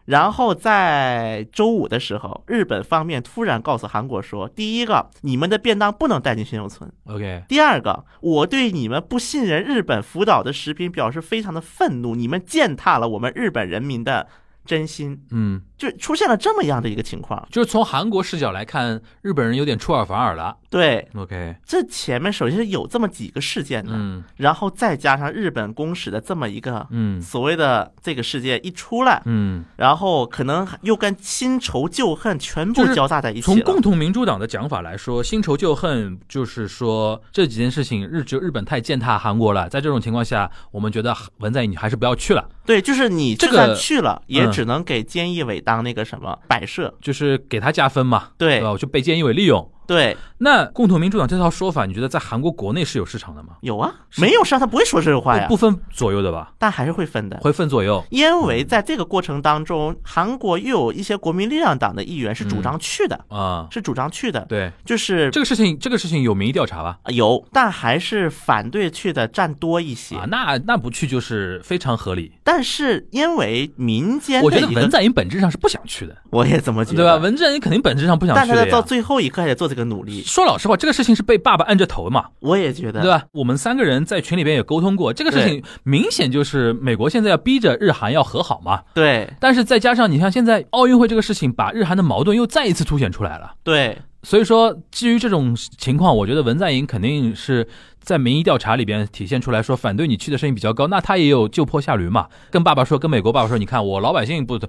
[0.05, 6.91] 然后在周五的时候，日本方面突然告诉韩国说：第一个，你们的便当不能带进选手村。
[7.05, 14.27] ；，OK，第二个，我对你们不信任日本福岛的食品表示非常的愤怒，你们践踏了我们日本人民的
[14.65, 17.45] 真心，嗯，就出现了这么样的一个情况。
[17.51, 20.55] 就是从韩国视角来看，日本人有点出尔反尔了。
[20.69, 24.23] 对，，OK，这前面首先是有这么几个事件的，嗯。
[24.37, 27.21] 然后再加上日本公使的这么一个嗯。
[27.21, 33.59] 所谓的这个事件一出来，嗯，然后可能又跟新仇旧恨全部交杂在一起从。
[33.59, 44.53] 共同民主党的讲法来说，新仇旧恨就是说这几件事情日就日本太践踏韩国了，在这种情况下，我们觉得文在寅你还是不要去了，对，就是你这个就算去了，也嗯。
[44.53, 46.93] 只能给菅义伟当那个什么摆设。
[47.01, 48.71] 就是给他加分嘛，对吧？
[48.71, 49.67] 我就被见义伟利用。
[49.85, 53.49] 对，那共同民主党这套说法，你觉得在韩国国内是有市场的吗？
[53.61, 56.53] 有啊，没有市场他不会说这种话呀不，分左右的吧？
[56.57, 57.37] 但还是会分的。
[57.37, 58.03] 会分左右。
[58.09, 66.99] 因为在这个过程当中，韩国又有一些国民力量党的议员是主张去的，啊、是主张去的，对就是这个事情，这个事情有民意调查吧？
[67.07, 70.15] 有，但还是反对去的占多一些。
[70.15, 72.31] 啊，那那不去就是非常合理。
[72.43, 77.17] 但是因为民间我觉得文在寅本质上是不想去的，我也这么觉得，对吧？？
[77.17, 78.83] 文在寅肯定本质上不想去但他在到。
[78.83, 83.23] 最后一刻也做这个努力，说老实话，这个事情是被爸爸按着头嘛，我也觉得，对吧？
[83.31, 88.83] 我们三个人在群里边也沟通过，这个事情明显就是美国现在要逼着日韩要和好嘛。
[88.93, 93.53] 对但是再加上你像现在奥运会这个事情，把日韩的矛盾又再一次凸显出来了。
[93.63, 97.67] 对所以说，基于这种情况，我觉得文在寅肯定是
[97.99, 104.59] 在民意调查里边体现出来说反对你去的声音比较高，那他也有就坡下驴嘛，跟爸爸说，跟美国爸爸说，你看我老百姓不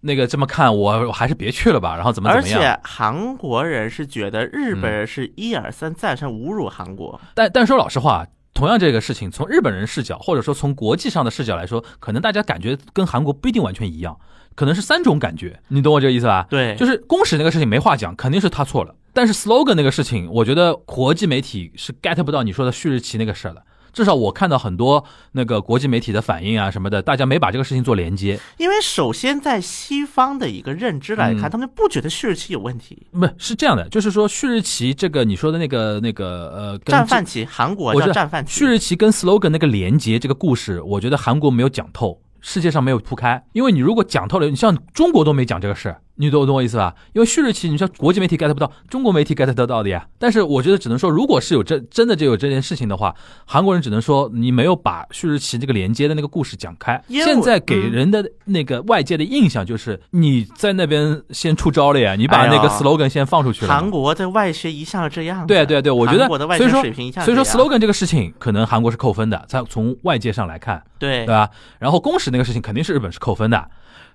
[0.00, 2.60] 那个这么看，我还是别去了吧，然后怎么怎么样？
[2.60, 8.26] 而且韩国人是觉得日本人是一而三再三侮辱韩国，但但说老实话。
[8.56, 14.16] 同样这个事情，从日本人视角，或者说从国际上的视角来说，可能大家感觉跟韩国不一定完全一样，
[14.54, 16.46] 可能是三种感觉，你懂我这个意思吧？
[16.48, 18.94] 对，就是公使那个事情没话讲，肯定是他错了。
[19.14, 23.62] 但是 slogan 那个事情，我觉得国际媒体是 get 不到你说的旭日旗那个事儿的。
[23.92, 28.40] 至少我看到很多那个国际媒体的反应啊什么的，大家没把这个事情做连接。
[28.56, 33.06] 因为首先在西方的一个认知来看，他们不觉得旭日旗有问题。
[33.12, 38.58] 不是这样的，就是说旭日旗这个你说的那个那个呃，战犯旗，韩国叫战犯旗。
[38.58, 43.40] 旭日旗跟 slogan 那个连接这个故事，我觉得韩国没有讲透，世界上没有铺开。
[43.52, 45.94] 因为你如果讲透了，你像中国都没讲这个事。
[46.16, 46.94] 你懂懂我意思吧？
[47.12, 50.06] 因为旭日旗，你说国际媒体 get 不到，中国媒体 get 得到的呀。
[50.18, 57.02] 但是我觉得只能说，如果是有这真的就有这件事情的话，韩国人只能说你没有把旭日旗这个连接的那个故事讲开。
[57.08, 63.72] 现在给人的那个外界的印象就是你在那边先出招了呀，你把那个 slogan 先放出去了。
[63.72, 65.44] 韩国的外宣一向是这样。
[65.46, 66.82] 对对对，我觉得所以说
[67.24, 71.50] 所以说 slogan 这个事情可能韩国是扣分的，在从外界上来看，对对吧？
[71.80, 73.68] 然后公使那个事情肯定是日本是扣分的。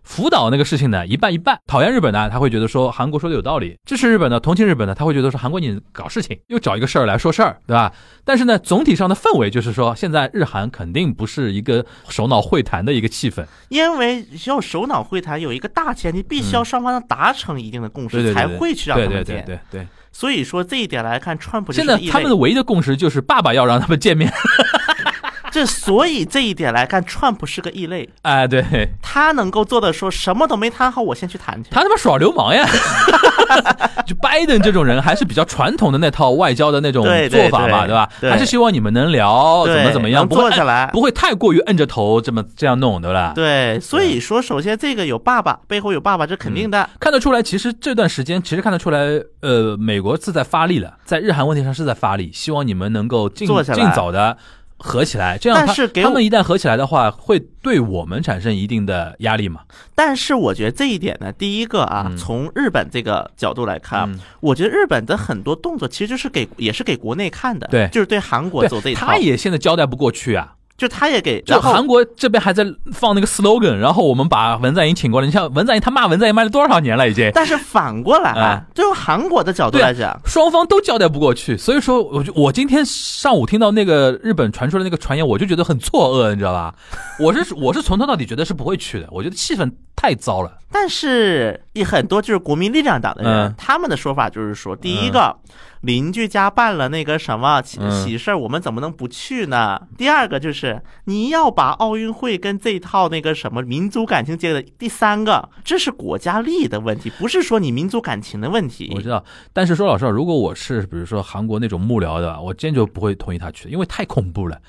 [0.04, 1.60] 福岛那个事情呢，一半一半。
[1.68, 7.92] 讨厌日本呢，他会觉得说韩国说的有道理；支持日本呢，同情日本呢，他会觉得说韩国你搞事情，又找一个事儿来说事儿，对吧？
[8.24, 19.44] 但是呢，总体上的氛围就是说，现在日韩肯定不是一个首脑会谈的一个气氛，因为要首脑会谈有一个大前提，必须要双方能达成一定的共识，才会去让他们见。
[19.46, 19.88] 对对对。
[20.12, 24.32] 所以说这一点来看，川普现在他们的唯一的共识就是爸爸要让他们见面。
[25.52, 28.08] 这所以这一点来看，川普是个异类。
[28.22, 28.64] 哎，对，
[29.02, 31.70] 他能够做的说什么都没谈好，我先去谈去。
[31.72, 32.68] 他他妈耍流氓呀！
[34.06, 38.10] 就拜登这种人还是比较传统的那套外交的那种做法嘛，对吧？
[38.22, 43.34] 还是希望你们能聊怎么怎么样，坐下来，不会太过于摁着头这么这样弄，对吧？
[43.36, 47.42] 对，所以说首先这个有爸爸背后有爸爸，这肯定的，看得出来。
[47.42, 49.00] 其实这段时间其实看得出来，
[49.42, 54.38] 呃，美国是在发力了，在日韩问题上是在发力，希望你们能够尽尽早的。
[54.80, 59.62] 合起来，这样他他们一旦合起来的话，会对我们产生一定的压力嘛？
[59.94, 64.10] 但是我觉得这一点呢，第一个啊，从日本这个角度来看，
[64.40, 70.56] 我觉得日本的很多动作其实就是给也是给国内看的，对，就是对韩国走这一套，他也现在交代不过去啊。
[70.80, 75.28] 就他也给，就韩国这边还在放那个 slogan，然后我们把文在寅请过来。
[75.28, 77.30] 你像文在寅，他骂文在寅骂了多少年了已经？
[77.36, 81.58] 但是反过来啊，就用韩国的角度来讲，双方都交代不过去。
[81.58, 86.74] 所以说，我就我今天上午听到那个日本传出来那个传言，我就觉得很错愕，你知道吧？
[87.20, 90.54] 我是我是从头到底觉得是不会去的，我觉得气氛太糟了。
[90.72, 95.36] 但是，一很多就是国民力量党的人，他们的说法就是说，第一个。
[95.82, 99.80] 邻居家办了那个什么喜喜事儿，我们怎么能不去呢？
[99.98, 104.62] 第二个就是你要把奥运会跟这套那个什么民族感情结合。
[104.78, 108.92] 第三个，这是国家利益的问题，不是说你民族感情的问题。
[108.94, 109.24] 我知道，
[109.54, 114.60] 但是说老实话，如果我是比如说韩国那种幕僚的，我坚决不会同意他去，因为太恐怖了。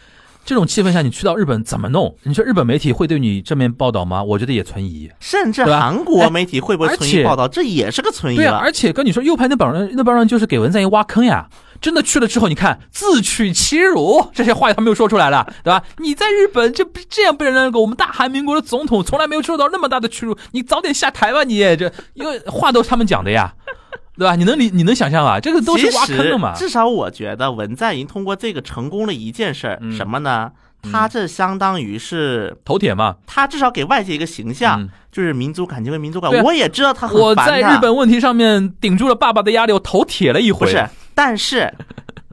[0.45, 2.17] 这种气氛下，你去到日本怎么弄？
[2.25, 4.23] 你说日本媒体会对你正面报道吗？
[4.23, 5.09] 我觉得也存疑。
[5.21, 7.47] 甚至韩国媒体会不会存疑报道？
[7.47, 8.37] 这也是个存疑。
[8.37, 11.49] 对啊，而且跟你说，右派那帮人，那帮人就是给文在寅挖坑呀。
[11.81, 15.83] 真的去了之后，你看自取其辱，这些话他们又说出来了，对吧？
[15.99, 23.55] 你在日本就这样被人那个我们大韩民国的总统从来没有受到那么大的屈辱，你早点下台吧，你这因为话都是他们讲的呀。
[24.21, 24.37] 对吧？
[24.37, 25.41] 你能理你能想象啊？
[25.41, 26.53] 这个都是挖坑的嘛。
[26.55, 30.53] 至少我觉得文在寅通过这个成功了一件事儿，什么呢？
[30.83, 33.17] 他这相当于是头铁嘛。
[33.27, 36.31] 他至少给外界一个形象，就是民族感情为民族感。
[36.45, 40.67] 我也知道他很我在日本问题上面顶住了爸爸的压力，我头铁了一回。
[40.67, 41.73] 不是，但是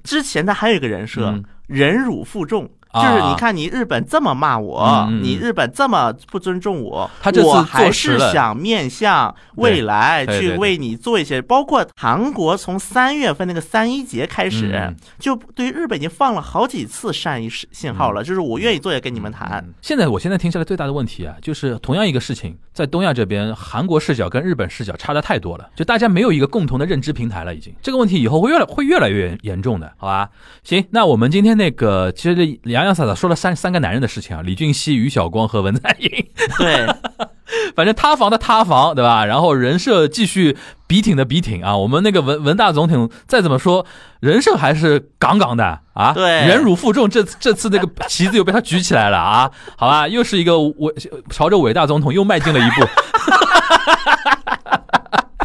[0.03, 2.69] 之前他还有一个人设，忍辱负重。
[2.93, 7.09] 就是你看，你日本这么骂我，你日本这么不尊重我，
[7.43, 11.39] 我还是想面向未来去为你做一些。
[11.39, 19.63] 包括韩国从三月份那个三一节开始，就对日本已经放了好几次善意信号了，就是我愿意坐下跟你们谈。
[19.81, 30.29] 现在我现在听下来最大的问题啊，就是同样一个事情，在东亚这边，韩国视角跟日本视角差的太多了，就大家没有一个共同的认知平台了，已经这个问题以后会越来会越来越严重的，好吧？
[30.63, 32.76] 行，那我们今天那个其实杨。
[32.77, 36.11] 洋洋洒洒说了三三个男人的事情啊，李俊熙、于晓光和文在寅。
[36.59, 36.85] 对，
[37.75, 39.25] 反正塌房的塌房，对吧？
[39.25, 40.55] 然后人设继续
[40.85, 41.75] 笔挺的笔挺啊。
[41.75, 43.83] 我们那个文文大总统再怎么说，
[44.19, 46.13] 人设还是杠杠的啊。
[46.13, 49.49] 对，忍辱负重，这这次那个旗子又被他举起来了啊。
[49.75, 50.93] 好吧，又是一个伟
[51.31, 52.83] 朝着伟大总统又迈进了一步。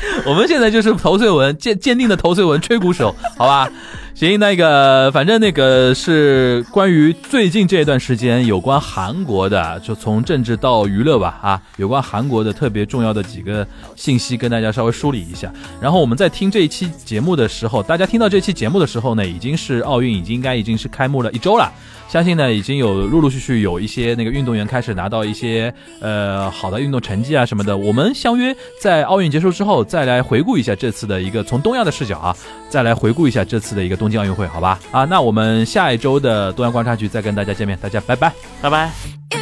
[0.27, 3.69] 我们现在就是头碎文鉴鉴定的头碎文吹鼓手， 好吧？
[4.15, 15.51] 行，那个反正那个是关于最近这一段时间有关韩国的，就从政治到娱乐吧，啊，有关韩国的特别重要的几个信息跟大家稍微梳理一下。
[15.81, 21.73] 然后我们在听这一期节目的时候，大家听到这期节目的时候呢，已经是奥运已经应该已经是开幕了一周了。
[22.13, 27.75] 相信呢，已经有陆陆续续有一些那个运动员开始拿到一些呃好的运动成绩啊什么的。
[27.75, 32.37] 我们相约在奥运结束之后，再来回顾一下这次的一个从东亚的视角啊，
[32.69, 34.79] 再来回顾一下这次的一个东京奥运会，好吧？
[34.91, 39.42] 啊，那我们下一周的东亚观察局再跟大家见面，大家拜拜，拜拜。